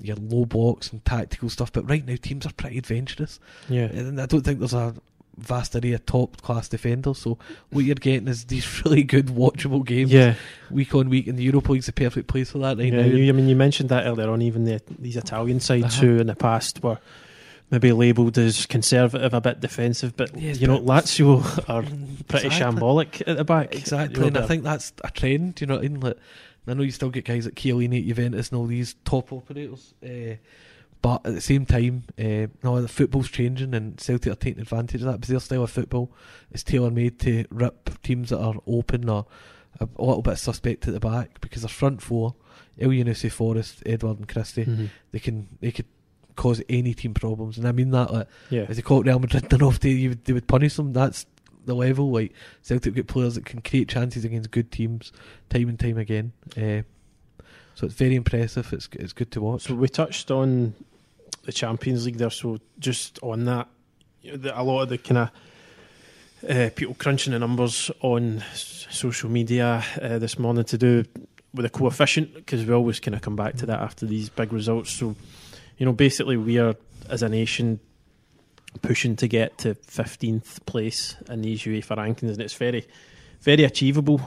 your 0.00 0.16
low 0.16 0.44
blocks 0.44 0.90
and 0.90 1.04
tactical 1.04 1.48
stuff, 1.48 1.72
but 1.72 1.88
right 1.88 2.04
now 2.04 2.16
teams 2.20 2.44
are 2.44 2.52
pretty 2.52 2.78
adventurous. 2.78 3.38
yeah, 3.68 3.84
And 3.84 4.20
I 4.20 4.26
don't 4.26 4.42
think 4.42 4.58
there's 4.58 4.74
a 4.74 4.94
vast 5.38 5.74
array 5.76 5.92
of 5.92 6.04
top 6.06 6.40
class 6.42 6.68
defenders, 6.68 7.18
so 7.18 7.38
what 7.70 7.84
you're 7.84 7.94
getting 7.94 8.28
is 8.28 8.44
these 8.44 8.82
really 8.84 9.02
good, 9.02 9.26
watchable 9.28 9.84
games 9.84 10.12
yeah. 10.12 10.34
week 10.70 10.94
on 10.94 11.08
week, 11.08 11.26
and 11.26 11.38
the 11.38 11.42
Europa 11.42 11.72
League's 11.72 11.86
the 11.86 11.92
perfect 11.92 12.28
place 12.28 12.50
for 12.50 12.58
that 12.58 12.76
right 12.78 12.92
yeah 12.92 13.00
now. 13.02 13.06
you, 13.06 13.28
I 13.28 13.32
mean, 13.32 13.48
you 13.48 13.56
mentioned 13.56 13.88
that 13.88 14.06
earlier 14.06 14.28
on. 14.30 14.42
Even 14.42 14.64
the, 14.64 14.80
these 14.98 15.16
Italian 15.16 15.60
sides 15.60 15.96
Uh-huh. 15.98 16.06
who 16.06 16.18
in 16.18 16.26
the 16.26 16.34
past 16.36 16.82
were 16.82 16.98
maybe 17.70 17.90
labelled 17.92 18.36
as 18.36 18.66
conservative, 18.66 19.32
a 19.32 19.40
bit 19.40 19.60
defensive, 19.60 20.14
but 20.16 20.36
Yes, 20.36 20.60
you 20.60 20.66
know, 20.66 20.78
but- 20.80 21.04
Lazio 21.04 21.40
are 21.70 21.82
pretty 22.28 22.48
Exactly. 22.48 22.50
shambolic 22.80 23.22
at 23.26 23.38
the 23.38 23.44
back. 23.44 23.74
Exactly, 23.74 24.16
You 24.26 24.30
know, 24.30 24.36
and 24.36 24.44
I 24.44 24.46
think 24.46 24.62
that's 24.64 24.92
a 25.02 25.10
trend. 25.10 25.58
You 25.62 25.66
know, 25.66 25.78
in 25.78 25.98
like, 26.00 26.18
I 26.66 26.74
know 26.74 26.82
you 26.82 26.90
still 26.90 27.08
get 27.10 27.24
guys 27.24 27.46
like 27.46 27.54
Chiellini 27.54 28.00
at 28.00 28.06
Juventus 28.06 28.50
and 28.50 28.58
all 28.58 28.66
these 28.66 28.94
top 29.06 29.32
operators, 29.32 29.94
uh, 30.04 30.34
but 31.02 31.26
at 31.26 31.34
the 31.34 31.40
same 31.40 31.66
time, 31.66 32.04
uh, 32.18 32.46
no, 32.62 32.80
the 32.80 32.88
football's 32.88 33.28
changing, 33.30 33.74
and 33.74 34.00
Celtic 34.00 34.32
are 34.32 34.36
taking 34.36 34.60
advantage 34.62 35.00
of 35.02 35.06
that 35.08 35.14
because 35.20 35.28
their 35.28 35.40
style 35.40 35.64
of 35.64 35.70
football 35.70 36.10
is 36.52 36.62
tailor 36.62 36.90
made 36.90 37.18
to 37.20 37.44
rip 37.50 38.00
teams 38.02 38.30
that 38.30 38.40
are 38.40 38.54
open 38.66 39.08
or 39.08 39.26
a, 39.80 39.88
a 39.96 40.04
little 40.04 40.22
bit 40.22 40.38
suspect 40.38 40.86
at 40.86 40.94
the 40.94 41.00
back 41.00 41.40
because 41.40 41.62
their 41.62 41.68
front 41.68 42.00
four, 42.00 42.34
Elyounoussi, 42.80 43.30
Forrest, 43.30 43.82
Edouard, 43.84 44.18
and 44.18 44.28
Christie, 44.28 44.64
Mhm. 44.64 44.88
they 45.10 45.18
can 45.18 45.48
they 45.60 45.72
could 45.72 45.86
cause 46.36 46.62
any 46.68 46.94
team 46.94 47.12
problems, 47.14 47.58
and 47.58 47.66
I 47.68 47.72
mean 47.72 47.90
that 47.90 48.12
like. 48.12 48.28
yeah, 48.48 48.62
If 48.62 48.76
they 48.76 48.82
caught 48.82 49.04
Real 49.04 49.18
Madrid 49.18 49.52
enough, 49.52 49.80
they, 49.80 49.90
you 49.90 50.10
would, 50.10 50.24
they 50.24 50.32
would 50.32 50.46
punish 50.46 50.76
them. 50.76 50.92
That's 50.92 51.26
the 51.66 51.74
level. 51.74 52.10
Like 52.10 52.32
Celtic 52.62 52.94
get 52.94 53.06
players 53.08 53.34
that 53.34 53.44
can 53.44 53.60
create 53.60 53.88
chances 53.88 54.24
against 54.24 54.50
good 54.50 54.70
teams 54.70 55.12
time 55.50 55.68
and 55.68 55.78
time 55.78 55.98
again. 55.98 56.32
Uh, 56.56 56.82
so 57.74 57.86
it's 57.86 57.94
very 57.94 58.14
impressive. 58.14 58.72
It's 58.72 58.88
it's 58.92 59.12
good 59.12 59.30
to 59.32 59.40
watch. 59.40 59.62
So 59.62 59.74
we 59.74 59.88
touched 59.88 60.30
on 60.30 60.74
the 61.42 61.52
Champions 61.52 62.06
League 62.06 62.18
there. 62.18 62.30
So 62.30 62.58
just 62.78 63.18
on 63.22 63.44
that, 63.46 63.68
a 64.24 64.62
lot 64.62 64.82
of 64.82 64.88
the 64.88 64.98
kind 64.98 65.18
of 65.18 65.30
uh, 66.48 66.70
people 66.74 66.94
crunching 66.94 67.32
the 67.32 67.38
numbers 67.38 67.90
on 68.00 68.42
social 68.54 69.30
media 69.30 69.84
uh, 70.00 70.18
this 70.18 70.38
morning 70.38 70.64
to 70.64 70.78
do 70.78 71.04
with 71.54 71.64
the 71.64 71.70
coefficient 71.70 72.34
because 72.34 72.64
we 72.64 72.72
always 72.72 72.98
kind 72.98 73.14
of 73.14 73.20
come 73.20 73.36
back 73.36 73.56
to 73.56 73.66
that 73.66 73.80
after 73.80 74.06
these 74.06 74.28
big 74.28 74.52
results. 74.52 74.90
So 74.90 75.14
you 75.78 75.86
know, 75.86 75.92
basically, 75.92 76.36
we 76.36 76.58
are 76.58 76.76
as 77.08 77.22
a 77.22 77.28
nation 77.28 77.80
pushing 78.82 79.16
to 79.16 79.28
get 79.28 79.58
to 79.58 79.74
15th 79.74 80.64
place 80.64 81.16
in 81.28 81.42
these 81.42 81.62
UEFA 81.62 81.96
rankings, 81.96 82.30
and 82.30 82.40
it's 82.40 82.54
very, 82.54 82.86
very 83.40 83.64
achievable. 83.64 84.20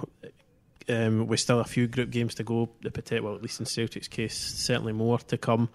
Um, 0.88 1.26
with 1.26 1.40
still 1.40 1.62
a 1.62 1.64
few 1.64 1.88
group 1.88 2.12
games 2.12 2.36
to 2.36 2.44
go. 2.44 2.70
The 2.84 3.22
well, 3.24 3.34
at 3.34 3.42
least 3.42 3.60
in 3.60 3.66
Celtic's 3.66 4.08
case, 4.08 4.38
certainly 4.38 4.94
more 4.94 5.18
to 5.18 5.38
come. 5.38 5.70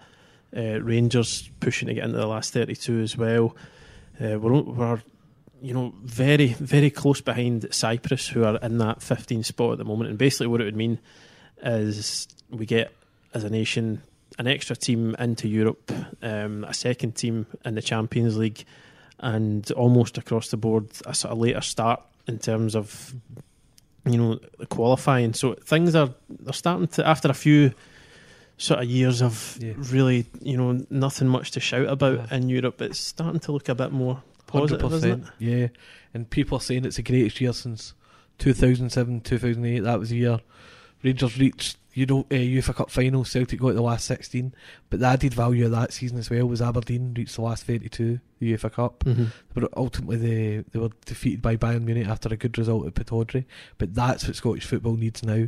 Uh, 0.55 0.81
Rangers 0.81 1.49
pushing 1.59 1.87
to 1.87 1.93
get 1.93 2.03
into 2.03 2.17
the 2.17 2.27
last 2.27 2.53
32 2.53 2.99
as 3.01 3.17
well. 3.17 3.55
Uh, 4.19 4.37
we're, 4.39 4.61
we're, 4.61 5.01
you 5.61 5.73
know, 5.73 5.93
very, 6.03 6.47
very 6.47 6.89
close 6.89 7.21
behind 7.21 7.73
Cyprus, 7.73 8.27
who 8.27 8.43
are 8.43 8.57
in 8.57 8.77
that 8.79 9.01
15 9.01 9.43
spot 9.43 9.73
at 9.73 9.77
the 9.77 9.85
moment. 9.85 10.09
And 10.09 10.17
basically, 10.17 10.47
what 10.47 10.61
it 10.61 10.65
would 10.65 10.75
mean 10.75 10.99
is 11.63 12.27
we 12.49 12.65
get, 12.65 12.93
as 13.33 13.43
a 13.43 13.49
nation, 13.49 14.03
an 14.39 14.47
extra 14.47 14.75
team 14.75 15.15
into 15.19 15.47
Europe, 15.47 15.91
um, 16.21 16.63
a 16.63 16.73
second 16.73 17.15
team 17.15 17.45
in 17.63 17.75
the 17.75 17.81
Champions 17.81 18.37
League, 18.37 18.65
and 19.19 19.69
almost 19.71 20.17
across 20.17 20.49
the 20.49 20.57
board, 20.57 20.89
a 21.05 21.13
sort 21.13 21.31
of 21.31 21.37
later 21.37 21.61
start 21.61 22.01
in 22.27 22.39
terms 22.39 22.75
of 22.75 23.13
you 24.05 24.17
know 24.17 24.39
qualifying. 24.69 25.33
So 25.33 25.53
things 25.53 25.95
are 25.95 26.09
they're 26.29 26.53
starting 26.53 26.87
to 26.87 27.07
after 27.07 27.29
a 27.29 27.33
few 27.33 27.73
sort 28.61 28.79
of 28.83 28.89
years 28.89 29.21
of 29.21 29.57
Yeah. 29.59 29.73
really 29.77 30.25
you 30.41 30.55
know 30.57 30.85
nothing 30.89 31.27
much 31.27 31.51
to 31.51 31.59
shout 31.59 31.87
about 31.87 32.27
Yeah. 32.31 32.37
in 32.37 32.49
Europe. 32.49 32.81
It's 32.81 32.99
starting 32.99 33.39
to 33.41 33.51
look 33.51 33.69
a 33.69 33.75
bit 33.75 33.91
more 33.91 34.21
positive, 34.47 34.93
isn't 34.93 35.23
it? 35.23 35.29
Yeah, 35.39 35.67
and 36.13 36.29
people 36.29 36.57
are 36.57 36.61
saying 36.61 36.85
it's 36.85 36.97
the 36.97 37.03
greatest 37.03 37.41
year 37.41 37.53
since 37.53 37.93
2007, 38.37 39.21
2008. 39.21 39.79
That 39.79 39.99
was 39.99 40.09
the 40.09 40.17
year 40.17 40.39
Rangers 41.03 41.39
reached 41.39 41.77
you 41.93 42.05
know 42.05 42.19
uh, 42.31 42.35
UEFA 42.35 42.75
Cup 42.75 42.91
final. 42.91 43.25
Celtic 43.25 43.59
got 43.59 43.73
the 43.73 43.81
last 43.81 44.05
16, 44.05 44.53
but 44.89 44.99
the 44.99 45.07
added 45.07 45.33
value 45.33 45.65
of 45.65 45.71
that 45.71 45.91
season 45.91 46.19
as 46.19 46.29
well 46.29 46.45
was 46.45 46.61
Aberdeen 46.61 47.13
reached 47.17 47.35
the 47.35 47.41
last 47.41 47.65
32, 47.65 48.19
the 48.39 48.53
UEFA 48.53 48.71
Cup. 48.71 48.99
Mm-hmm. 49.05 49.25
But 49.55 49.69
ultimately, 49.75 50.17
they 50.17 50.63
they 50.71 50.79
were 50.79 50.91
defeated 51.05 51.41
by 51.41 51.57
Bayern 51.57 51.81
Munich 51.83 52.07
after 52.07 52.29
a 52.29 52.37
good 52.37 52.57
result 52.57 52.85
at 52.85 52.93
Pittodrie. 52.93 53.45
But 53.79 53.95
that's 53.95 54.27
what 54.27 54.35
Scottish 54.35 54.65
football 54.65 54.95
needs 54.95 55.23
now. 55.23 55.47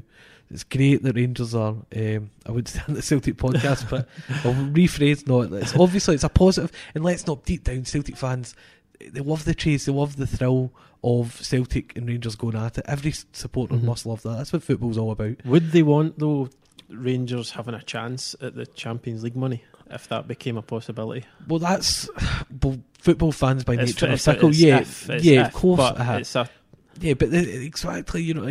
It's 0.53 0.63
great 0.63 1.01
that 1.03 1.15
Rangers 1.15 1.55
are. 1.55 1.75
Um, 1.95 2.29
I 2.45 2.51
would 2.51 2.67
say 2.67 2.81
on 2.87 2.93
the 2.93 3.01
Celtic 3.01 3.35
podcast, 3.37 3.89
but 3.89 4.07
I'll 4.45 4.53
rephrase. 4.53 5.27
No, 5.27 5.41
it's 5.41 5.75
obviously 5.75 6.15
it's 6.15 6.23
a 6.23 6.29
positive, 6.29 6.71
and 6.93 7.03
let's 7.03 7.25
not 7.27 7.43
deep 7.43 7.63
down 7.63 7.85
Celtic 7.85 8.15
fans. 8.15 8.55
They 8.99 9.19
love 9.19 9.45
the 9.45 9.55
chase. 9.55 9.85
They 9.85 9.91
love 9.91 10.15
the 10.15 10.27
thrill 10.27 10.71
of 11.03 11.33
Celtic 11.43 11.97
and 11.97 12.07
Rangers 12.07 12.35
going 12.35 12.55
at 12.55 12.77
it. 12.77 12.85
Every 12.87 13.11
supporter 13.33 13.73
Mhm. 13.75 13.83
must 13.83 14.05
love 14.05 14.21
that. 14.21 14.37
That's 14.37 14.53
what 14.53 14.63
football's 14.63 14.97
all 14.97 15.11
about. 15.11 15.43
Would 15.43 15.71
they 15.71 15.83
want 15.83 16.19
though 16.19 16.49
Rangers 16.87 17.51
having 17.51 17.73
a 17.73 17.81
chance 17.81 18.35
at 18.39 18.55
the 18.55 18.65
Champions 18.67 19.23
League 19.23 19.35
money 19.35 19.63
if 19.89 20.07
that 20.09 20.27
became 20.27 20.55
a 20.57 20.61
possibility? 20.61 21.25
Well, 21.47 21.59
that's 21.59 22.07
well, 22.61 22.77
football 22.99 23.31
fans 23.31 23.63
by 23.63 23.73
It's- 23.73 23.87
nature 23.89 24.05
are 24.05 24.13
it's- 24.13 24.57
Yeah, 24.59 24.79
if, 24.81 25.09
it's 25.09 25.25
yeah, 25.25 25.41
if, 25.41 25.47
of 25.47 25.53
course. 25.53 25.77
But 25.77 25.99
uh-huh. 25.99 26.13
it's 26.19 26.35
a 26.35 26.47
Yeah, 27.03 27.15
but 27.15 27.31
the, 27.31 27.65
exactly, 27.65 28.23
you 28.23 28.33
know, 28.33 28.45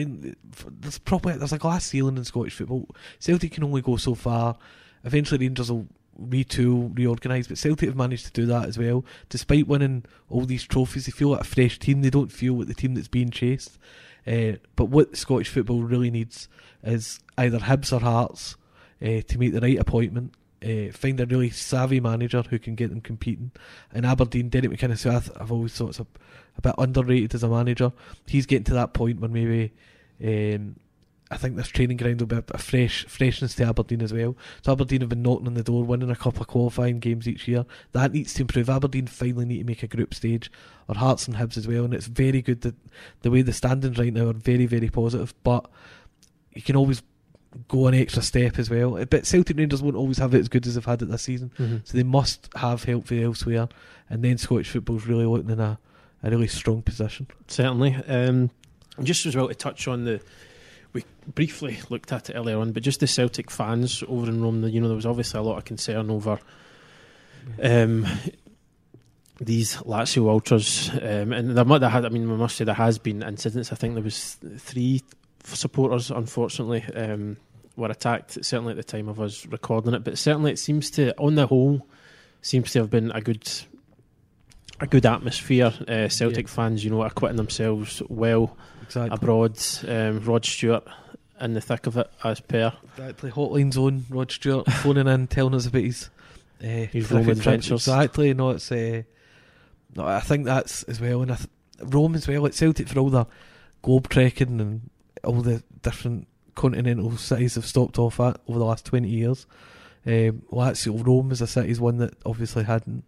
there's 0.71 0.99
probably 0.99 1.39
there's 1.39 1.55
a 1.55 1.59
glass 1.59 1.87
ceiling 1.87 2.19
in 2.19 2.25
Scottish 2.25 2.55
football. 2.55 2.87
Celtic 3.19 3.53
can 3.53 3.65
only 3.65 3.81
go 3.81 3.97
so 3.97 4.15
far. 4.15 4.59
Eventually, 5.05 5.39
Rangers 5.39 5.73
will 5.73 5.89
retool, 6.21 6.95
reorganise, 6.95 7.49
but 7.49 7.57
Celtic 7.57 7.89
have 7.89 7.97
managed 7.97 8.27
to 8.27 8.33
do 8.33 8.45
that 8.45 8.69
as 8.69 8.77
well. 8.77 9.07
Despite 9.31 9.67
winning 9.67 10.05
all 10.29 10.45
these 10.45 10.65
trophies, 10.65 11.07
they 11.07 11.13
feel 11.13 11.31
like 11.31 11.41
a 11.41 11.45
fresh 11.45 11.79
team. 11.79 12.03
They 12.03 12.11
don't 12.11 12.31
feel 12.31 12.53
like 12.59 12.69
the 12.69 12.75
team 12.75 12.95
that's 12.95 13.09
being 13.09 13.31
chased. 13.31 13.79
Uh, 14.27 14.57
but 14.77 14.91
what 14.91 15.17
Scottish 15.17 15.49
football 15.49 15.83
really 15.83 16.11
needs 16.11 16.51
is 16.83 17.21
either 17.39 17.59
Hibs 17.59 17.91
or 17.91 18.01
Hearts 18.01 18.59
uh, 19.01 19.23
to 19.29 19.39
make 19.39 19.55
the 19.55 19.63
right 19.63 19.79
appointment. 19.79 20.35
Uh, 20.63 20.93
find 20.93 21.19
a 21.19 21.27
really 21.27 21.51
savvy 21.51 21.99
manager 21.99 22.43
who 22.43 22.59
can 22.59 22.75
get 22.75 22.91
them 22.91 23.01
competing. 23.01 23.51
And 23.93 24.07
Aberdeen, 24.07 24.49
Derek 24.49 24.71
McInnes, 24.71 25.03
th- 25.03 25.37
I've 25.41 25.51
always 25.51 25.75
thought 25.75 25.91
is 25.91 26.01
a, 26.01 26.07
a 26.57 26.61
bit 26.61 26.75
underrated 26.79 27.35
as 27.35 27.43
a 27.43 27.49
manager. 27.49 27.93
He's 28.27 28.47
getting 28.47 28.65
to 28.65 28.75
that 28.75 28.93
point 28.93 29.21
where 29.21 29.29
maybe 29.29 29.73
um, 30.25 30.77
I 31.33 31.39
think 31.39 31.57
this 31.57 31.69
training 31.69 31.97
ground 31.97 32.21
will 32.21 32.27
be 32.27 32.37
a, 32.37 32.45
a 32.51 32.59
fresh 32.59 33.07
freshness 33.07 33.55
to 33.55 33.65
Aberdeen 33.65 34.03
as 34.03 34.13
well. 34.13 34.37
So 34.63 34.73
Aberdeen 34.73 35.01
have 35.01 35.09
been 35.09 35.23
knocking 35.23 35.47
on 35.47 35.55
the 35.55 35.63
door, 35.63 35.83
winning 35.83 36.11
a 36.11 36.17
couple 36.17 36.43
of 36.43 36.49
qualifying 36.49 37.01
games 37.01 37.27
each 37.27 37.49
year. 37.49 37.65
That 37.93 38.13
needs 38.13 38.35
to 38.35 38.43
improve. 38.43 38.69
Aberdeen 38.69 39.07
finally 39.07 39.47
need 39.47 39.59
to 39.59 39.65
make 39.65 39.83
a 39.83 39.87
group 39.89 40.13
stage, 40.15 40.53
or 40.89 40.95
Hearts 40.95 41.27
and 41.27 41.37
Hibs 41.39 41.57
as 41.57 41.67
well. 41.67 41.85
And 41.85 41.95
it's 41.95 42.07
very 42.07 42.43
good 42.43 42.61
that 42.61 42.75
the 43.23 43.31
way 43.31 43.41
the 43.41 43.53
standings 43.55 43.99
right 43.99 44.13
now 44.13 44.29
are 44.29 44.35
very 44.35 44.67
very 44.67 44.91
positive. 44.91 45.33
But 45.43 45.71
you 46.55 46.61
can 46.63 46.77
always 46.77 47.03
go 47.69 47.87
an 47.87 47.95
extra 47.95 48.23
step 48.23 48.59
as 48.59 48.71
well. 48.71 49.05
But 49.05 49.27
Celtic 49.27 49.57
Rangers 49.57 49.83
won't 49.83 49.97
always 49.97 50.19
have 50.19 50.35
it 50.35 50.41
as 50.41 50.49
good 50.49 50.67
as 50.67 50.75
they've 50.75 50.85
had 50.85 51.03
it 51.03 51.09
this 51.09 51.23
season. 51.23 51.51
So 51.85 51.97
they 51.97 52.03
must 52.03 52.49
have 52.57 52.85
help 52.85 53.07
from 53.07 53.23
elsewhere, 53.23 53.69
and 54.09 54.25
then 54.25 54.39
Scottish 54.39 54.71
football's 54.71 55.07
really 55.07 55.27
looking 55.27 55.51
in 55.51 55.61
a, 55.61 55.79
a 56.23 56.31
really 56.31 56.49
strong 56.49 56.83
position. 56.83 57.27
Certainly. 57.49 57.97
Um, 58.09 58.51
just 59.03 59.27
as 59.27 59.35
well 59.35 59.49
to 59.49 59.55
touch 59.55 59.89
on 59.89 60.05
the, 60.05 60.21
we 60.93 61.05
briefly 61.35 61.79
looked 61.89 62.13
at 62.13 62.29
it 62.31 62.35
earlier 62.35 62.59
on, 62.59 62.73
but 62.73 62.83
just 62.83 63.01
the 63.01 63.07
Celtic 63.07 63.51
fans 63.51 64.03
over 64.07 64.29
in 64.29 64.43
Rome. 64.43 64.63
You 64.65 64.81
know, 64.81 64.89
there 64.89 64.97
was 64.97 65.07
obviously 65.07 65.41
a 65.41 65.43
lot 65.43 65.59
of 65.59 65.65
concern 65.65 66.11
over 66.11 66.39
um, 67.63 68.07
these 69.41 69.77
Lazio 69.79 70.29
ultras, 70.29 70.91
um, 70.91 71.33
and 71.33 71.57
there, 71.57 71.65
mu- 71.65 71.79
there 71.79 71.89
had. 71.89 72.05
I 72.05 72.11
mean, 72.11 72.31
we 72.31 72.37
must 72.37 72.57
say 72.57 72.65
there 72.65 72.75
has 72.75 72.99
been 72.99 73.23
incidents. 73.23 73.73
I 73.73 73.77
think 73.77 73.95
there 73.95 74.03
was 74.03 74.37
three 74.59 75.03
supporters, 75.45 76.11
unfortunately, 76.11 76.85
um, 76.95 77.37
were 77.77 77.91
attacked. 77.91 78.45
Certainly 78.45 78.73
at 78.73 78.77
the 78.77 78.85
time 78.85 79.09
of 79.09 79.21
us 79.21 79.47
recording 79.47 79.95
it, 79.95 80.05
but 80.05 80.19
certainly 80.19 80.53
it 80.53 80.59
seems 80.59 80.91
to, 80.93 81.17
on 81.19 81.35
the 81.35 81.47
whole, 81.47 81.87
seems 82.43 82.73
to 82.73 82.81
have 82.81 82.91
been 82.91 83.11
a 83.13 83.21
good. 83.21 83.49
A 84.81 84.87
good 84.87 85.07
atmosphere. 85.07 85.73
Uh, 85.87 86.09
Celtic 86.09 86.49
fans, 86.49 86.83
you 86.83 86.91
know, 86.91 87.03
are 87.03 87.11
quitting 87.11 87.37
themselves 87.37 88.03
well 88.09 88.57
Exactly. 88.83 89.15
abroad. 89.15 89.57
Um, 89.87 90.25
Rod 90.25 90.45
Stewart 90.45 90.83
in 91.41 91.55
the 91.55 91.61
thick 91.61 91.87
of 91.87 91.97
it, 91.97 92.11
as 92.25 92.41
per. 92.41 92.73
Exactly. 92.97 93.31
Hotline 93.31 93.73
zone. 93.73 94.07
Rod 94.11 94.33
Stewart 94.33 94.67
phoning 94.73 95.07
in, 95.07 95.29
telling 95.29 95.55
us 95.55 95.67
about 95.67 95.83
his 95.83 96.11
uh, 96.61 96.67
His 96.67 97.13
Rome 97.13 97.29
adventures. 97.29 97.87
Exactly. 97.87 98.35
No, 98.35 98.51
it's. 98.51 98.73
Uh, 98.73 99.03
no, 99.95 100.05
I 100.05 100.19
think 100.19 100.47
that's 100.47 100.83
as 100.85 101.01
well, 101.01 101.23
and 101.23 101.31
I 101.31 101.37
th- 101.37 101.49
Rome 101.81 102.17
as 102.17 102.27
well. 102.27 102.45
It's 102.47 102.59
Celtic 102.59 102.89
for 102.89 102.99
all 102.99 103.11
the 103.11 103.27
globe 103.83 104.09
trekking 104.09 104.61
and 104.61 104.91
all 105.25 105.43
the 105.43 105.63
different 105.83 106.27
continental 106.55 107.17
cities 107.17 107.55
have 107.55 107.65
stopped 107.67 107.99
off 107.99 108.21
at 108.21 108.39
over 108.49 108.59
the 108.59 108.65
last 108.65 108.85
twenty 108.85 109.09
years. 109.09 109.47
Um, 110.05 110.43
Lazio, 110.51 111.05
Rome 111.07 111.31
is 111.31 111.41
a 111.41 111.47
city's 111.47 111.81
one 111.81 111.99
that 111.99 112.15
obviously 112.27 112.65
hadn't 112.65 113.05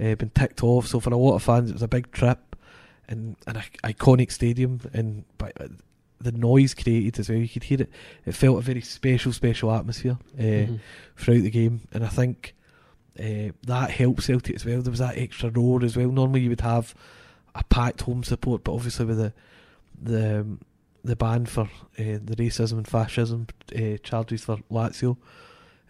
uh, 0.00 0.14
been 0.14 0.30
ticked 0.30 0.62
off. 0.62 0.86
So 0.86 0.98
for 1.00 1.10
a 1.10 1.16
lot 1.16 1.34
of 1.36 1.42
fans, 1.42 1.70
it 1.70 1.74
was 1.74 1.82
a 1.82 1.88
big 1.88 2.10
trip 2.12 2.56
and 3.08 3.36
an 3.46 3.56
iconic 3.84 4.32
stadium, 4.32 4.80
and 4.94 5.24
by, 5.36 5.52
uh, 5.60 5.68
the 6.20 6.32
noise 6.32 6.72
created 6.72 7.18
as 7.20 7.28
well. 7.28 7.36
You 7.38 7.48
could 7.48 7.64
hear 7.64 7.82
it. 7.82 7.90
It 8.24 8.32
felt 8.34 8.56
a 8.58 8.62
very 8.62 8.80
special, 8.80 9.32
special 9.34 9.70
atmosphere 9.70 10.16
uh, 10.38 10.42
Mhm. 10.42 10.80
throughout 11.16 11.42
the 11.42 11.50
game, 11.50 11.82
and 11.92 12.02
I 12.04 12.08
think 12.08 12.54
uh, 13.20 13.52
that 13.66 13.90
helped 13.90 14.22
Celtic 14.22 14.56
as 14.56 14.64
well. 14.64 14.80
There 14.80 14.90
was 14.90 15.00
that 15.00 15.18
extra 15.18 15.50
roar 15.50 15.84
as 15.84 15.96
well. 15.96 16.10
Normally, 16.10 16.40
you 16.40 16.48
would 16.48 16.62
have 16.62 16.94
a 17.54 17.62
packed 17.64 18.00
home 18.00 18.24
support, 18.24 18.64
but 18.64 18.72
obviously 18.72 19.04
with 19.04 19.18
the 19.18 19.32
the 20.02 20.40
um, 20.40 20.60
the 21.04 21.14
ban 21.16 21.46
for 21.46 21.62
uh, 21.98 22.18
the 22.24 22.34
racism 22.38 22.78
and 22.78 22.88
fascism 22.88 23.46
uh, 23.76 23.98
charges 24.02 24.44
for 24.44 24.56
Lazio, 24.70 25.16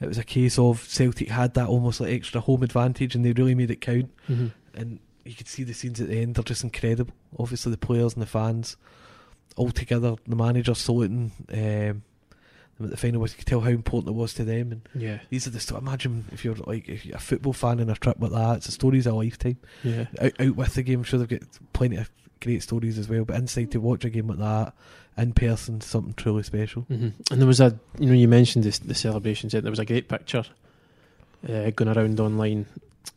it 0.00 0.08
was 0.08 0.18
a 0.18 0.24
case 0.24 0.58
of 0.58 0.82
Celtic 0.82 1.28
had 1.28 1.54
that 1.54 1.68
almost 1.68 2.00
like 2.00 2.12
extra 2.12 2.40
home 2.40 2.62
advantage, 2.62 3.14
and 3.14 3.24
they 3.24 3.32
really 3.32 3.54
made 3.54 3.70
it 3.70 3.80
count. 3.80 4.10
Mhm. 4.28 4.52
And 4.74 4.98
you 5.24 5.34
could 5.34 5.48
see 5.48 5.62
the 5.62 5.72
scenes 5.72 6.00
at 6.00 6.08
the 6.08 6.18
end; 6.20 6.34
they're 6.34 6.42
just 6.44 6.64
incredible. 6.64 7.14
Obviously, 7.38 7.70
the 7.70 7.78
players 7.78 8.14
and 8.14 8.22
the 8.22 8.26
fans 8.26 8.76
all 9.56 9.70
together. 9.70 10.16
The 10.26 10.36
manager 10.36 10.74
saluting 10.74 11.30
um, 11.52 12.02
them 12.76 12.86
at 12.86 12.90
the 12.90 12.96
final 12.96 13.20
was 13.20 13.32
you 13.32 13.38
could 13.38 13.46
tell 13.46 13.60
how 13.60 13.70
important 13.70 14.14
it 14.14 14.18
was 14.18 14.34
to 14.34 14.44
them. 14.44 14.72
And 14.72 14.88
Yeah, 14.94 15.18
these 15.30 15.46
are 15.46 15.50
the 15.50 15.60
sto- 15.60 15.78
imagine 15.78 16.24
if 16.32 16.44
you're 16.44 16.54
like 16.56 16.88
if 16.88 17.04
you're 17.06 17.16
a 17.16 17.20
football 17.20 17.52
fan 17.52 17.80
and 17.80 17.90
a 17.90 17.94
trip 17.94 18.16
like 18.20 18.32
that. 18.32 18.56
It's 18.58 18.68
a 18.68 18.72
stories 18.72 19.06
of 19.06 19.14
a 19.14 19.16
lifetime. 19.16 19.58
yeah. 19.82 20.06
Out, 20.20 20.32
out 20.40 20.56
with 20.56 20.74
the 20.74 20.82
game, 20.82 21.00
I'm 21.00 21.04
sure 21.04 21.18
they've 21.18 21.40
got 21.40 21.48
plenty 21.72 21.96
of 21.96 22.10
great 22.40 22.62
stories 22.62 22.98
as 22.98 23.08
well. 23.08 23.24
But 23.24 23.36
inside 23.36 23.70
to 23.72 23.80
watch 23.80 24.04
a 24.04 24.10
game 24.10 24.28
like 24.28 24.38
that 24.38 24.74
in 25.16 25.32
person, 25.32 25.80
something 25.80 26.14
truly 26.14 26.42
special. 26.42 26.82
hmm 26.82 27.10
And 27.30 27.40
there 27.40 27.46
was 27.46 27.60
a, 27.60 27.78
you 27.98 28.06
know, 28.06 28.12
you 28.14 28.26
mentioned 28.28 28.64
this, 28.64 28.80
the 28.80 28.94
celebrations. 28.94 29.52
There 29.52 29.62
was 29.62 29.78
a 29.78 29.84
great 29.84 30.08
picture 30.08 30.44
uh, 31.48 31.70
going 31.70 31.96
around 31.96 32.18
online, 32.18 32.66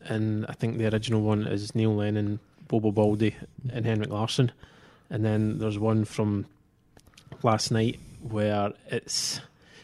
and 0.04 0.46
I 0.46 0.52
think 0.52 0.78
the 0.78 0.86
original 0.92 1.22
one 1.22 1.46
is 1.46 1.74
Neil 1.74 1.94
Lennon, 1.96 2.38
Bobo 2.68 2.92
Baldé, 2.92 3.34
and 3.72 3.84
Henrik 3.84 4.10
Larsson, 4.10 4.52
and 5.10 5.24
then 5.24 5.58
there's 5.58 5.78
one 5.78 6.04
from 6.04 6.46
last 7.42 7.70
night 7.72 7.98
where 8.22 8.72
it's. 8.88 9.40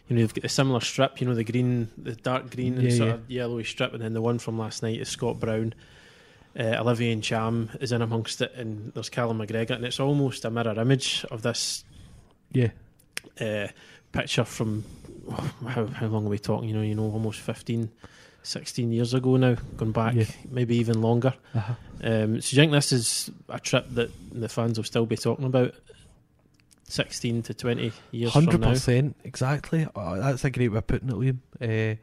You 0.08 0.16
know, 0.16 0.20
you've 0.20 0.34
got 0.34 0.44
a 0.44 0.48
similar 0.50 0.80
strip. 0.80 1.18
You 1.20 1.26
know, 1.26 1.34
the 1.34 1.44
green, 1.44 1.88
the 1.96 2.14
dark 2.14 2.50
green, 2.54 2.74
and 2.74 2.82
Yeah, 2.90 2.96
sort 2.96 3.08
yeah. 3.08 3.14
of 3.14 3.30
yellowy 3.30 3.64
strip, 3.64 3.94
and 3.94 4.02
then 4.02 4.12
the 4.12 4.20
one 4.20 4.38
from 4.38 4.58
last 4.58 4.82
night 4.82 5.00
is 5.00 5.08
Scott 5.08 5.40
Brown. 5.40 5.72
Uh, 6.58 6.76
Olivier 6.78 7.16
Ntcham 7.16 7.74
is 7.82 7.90
in 7.90 8.02
amongst 8.02 8.40
it, 8.42 8.52
and 8.54 8.92
there's 8.92 9.08
Callum 9.08 9.38
McGregor, 9.38 9.70
and 9.70 9.84
it's 9.84 9.98
almost 9.98 10.44
a 10.44 10.50
mirror 10.50 10.78
image 10.78 11.24
of 11.30 11.40
this 11.42 11.84
Yeah, 12.52 12.68
uh, 13.40 13.68
picture 14.12 14.44
from 14.44 14.84
oh, 15.30 15.52
how 15.68 15.86
how 15.86 16.06
long 16.06 16.26
are 16.26 16.28
we 16.28 16.38
talking? 16.38 16.68
You 16.68 16.74
know, 16.76 16.82
you 16.82 16.94
know, 16.94 17.10
almost 17.10 17.40
15, 17.40 17.90
16 18.42 18.92
years 18.92 19.14
ago 19.14 19.36
now, 19.36 19.56
going 19.78 19.92
back, 19.92 20.14
Yeah. 20.14 20.26
maybe 20.50 20.76
even 20.76 21.00
longer. 21.00 21.32
uh-huh. 21.54 21.74
Um, 22.04 22.40
so, 22.42 22.50
do 22.50 22.56
you 22.56 22.62
think 22.62 22.72
this 22.72 22.92
is 22.92 23.30
a 23.48 23.58
trip 23.58 23.86
that 23.92 24.10
the 24.30 24.48
fans 24.50 24.76
will 24.78 24.84
still 24.84 25.06
be 25.06 25.16
talking 25.16 25.46
about? 25.46 25.74
Sixteen 26.94 27.42
to 27.42 27.54
twenty 27.54 27.90
years 28.12 28.32
from 28.32 28.44
hundred 28.44 28.60
now. 28.60 28.68
percent 28.70 29.16
exactly. 29.24 29.84
Oh, 29.96 30.16
that's 30.20 30.44
a 30.44 30.50
great 30.50 30.68
way 30.68 30.78
of 30.78 30.86
putting 30.86 31.08
it, 31.08 31.14
Liam. 31.16 31.38
Uh, 31.60 31.96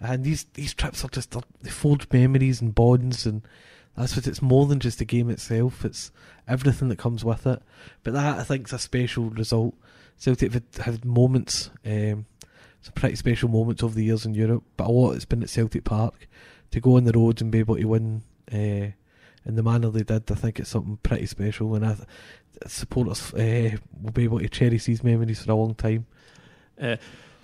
and 0.00 0.24
these 0.24 0.46
these 0.54 0.74
trips 0.74 1.04
are 1.04 1.08
just 1.08 1.36
they 1.62 1.70
forge 1.70 2.08
memories 2.12 2.60
and 2.60 2.74
bonds, 2.74 3.24
and 3.24 3.42
that's 3.96 4.16
what 4.16 4.26
it's 4.26 4.42
more 4.42 4.66
than 4.66 4.80
just 4.80 4.98
the 4.98 5.04
game 5.04 5.30
itself. 5.30 5.84
It's 5.84 6.10
everything 6.48 6.88
that 6.88 6.98
comes 6.98 7.24
with 7.24 7.46
it. 7.46 7.62
But 8.02 8.14
that 8.14 8.40
I 8.40 8.42
think 8.42 8.66
is 8.66 8.72
a 8.72 8.80
special 8.80 9.30
result. 9.30 9.74
Celtic 10.16 10.52
have 10.52 10.62
had, 10.80 11.04
moments. 11.04 11.70
Um, 11.84 12.26
some 12.80 12.94
pretty 12.94 13.14
special 13.14 13.48
moments 13.48 13.84
over 13.84 13.94
the 13.94 14.04
years 14.04 14.26
in 14.26 14.34
Europe, 14.34 14.64
but 14.76 14.88
a 14.88 14.90
lot 14.90 15.12
has 15.12 15.24
been 15.24 15.42
at 15.42 15.50
Celtic 15.50 15.84
Park 15.84 16.26
to 16.72 16.80
go 16.80 16.96
on 16.96 17.04
the 17.04 17.12
road 17.12 17.40
and 17.40 17.52
be 17.52 17.60
able 17.60 17.76
to 17.76 17.84
win 17.84 18.22
uh, 18.52 18.56
in 18.56 19.54
the 19.54 19.62
manner 19.62 19.90
they 19.90 20.02
did. 20.02 20.30
I 20.30 20.34
think 20.34 20.58
it's 20.58 20.70
something 20.70 20.98
pretty 21.02 21.26
special, 21.26 21.74
and 21.76 21.86
I, 21.86 21.96
supporters 22.66 23.32
uh, 23.34 23.76
will 24.02 24.12
be 24.12 24.24
able 24.24 24.40
to 24.40 24.48
cherish 24.48 24.84
these 24.84 25.02
memories 25.02 25.42
for 25.42 25.52
a 25.52 25.54
long 25.54 25.74
time. 25.74 26.06
Uh, 26.80 26.96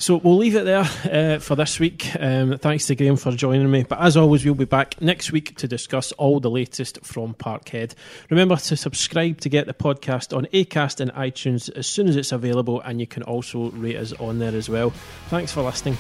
so 0.03 0.17
we'll 0.17 0.37
leave 0.37 0.57
it 0.57 0.65
there 0.65 0.81
uh, 0.81 1.39
for 1.39 1.55
this 1.55 1.79
week. 1.79 2.11
Um, 2.19 2.59
thanks 2.59 2.87
to 2.87 2.97
Graeme 2.97 3.17
for 3.17 3.31
joining 3.31 3.71
me. 3.71 3.85
But 3.85 4.01
as 4.01 4.17
always, 4.17 4.45
we'll 4.45 4.55
be 4.55 4.65
back 4.65 5.01
next 5.01 5.31
week 5.31 5.57
to 5.59 5.69
discuss 5.69 6.11
all 6.13 6.41
the 6.41 6.51
latest 6.51 6.99
from 7.05 7.35
Parkhead. 7.35 7.95
Remember 8.29 8.57
to 8.57 8.77
subscribe 8.77 9.41
to 9.43 9.49
get 9.49 9.67
the 9.69 9.75
podcast 9.75 10.37
on 10.37 10.47
Acast 10.47 10.99
and 10.99 11.13
iTunes 11.13 11.71
as 11.77 11.87
soon 11.87 12.09
as 12.09 12.17
it's 12.17 12.33
available, 12.33 12.81
and 12.81 12.99
you 12.99 13.07
can 13.07 13.23
also 13.23 13.71
rate 13.71 13.97
us 13.97 14.13
on 14.15 14.41
there 14.41 14.57
as 14.57 14.69
well. 14.69 14.91
Thanks 15.29 15.53
for 15.53 15.63
listening. 15.63 15.97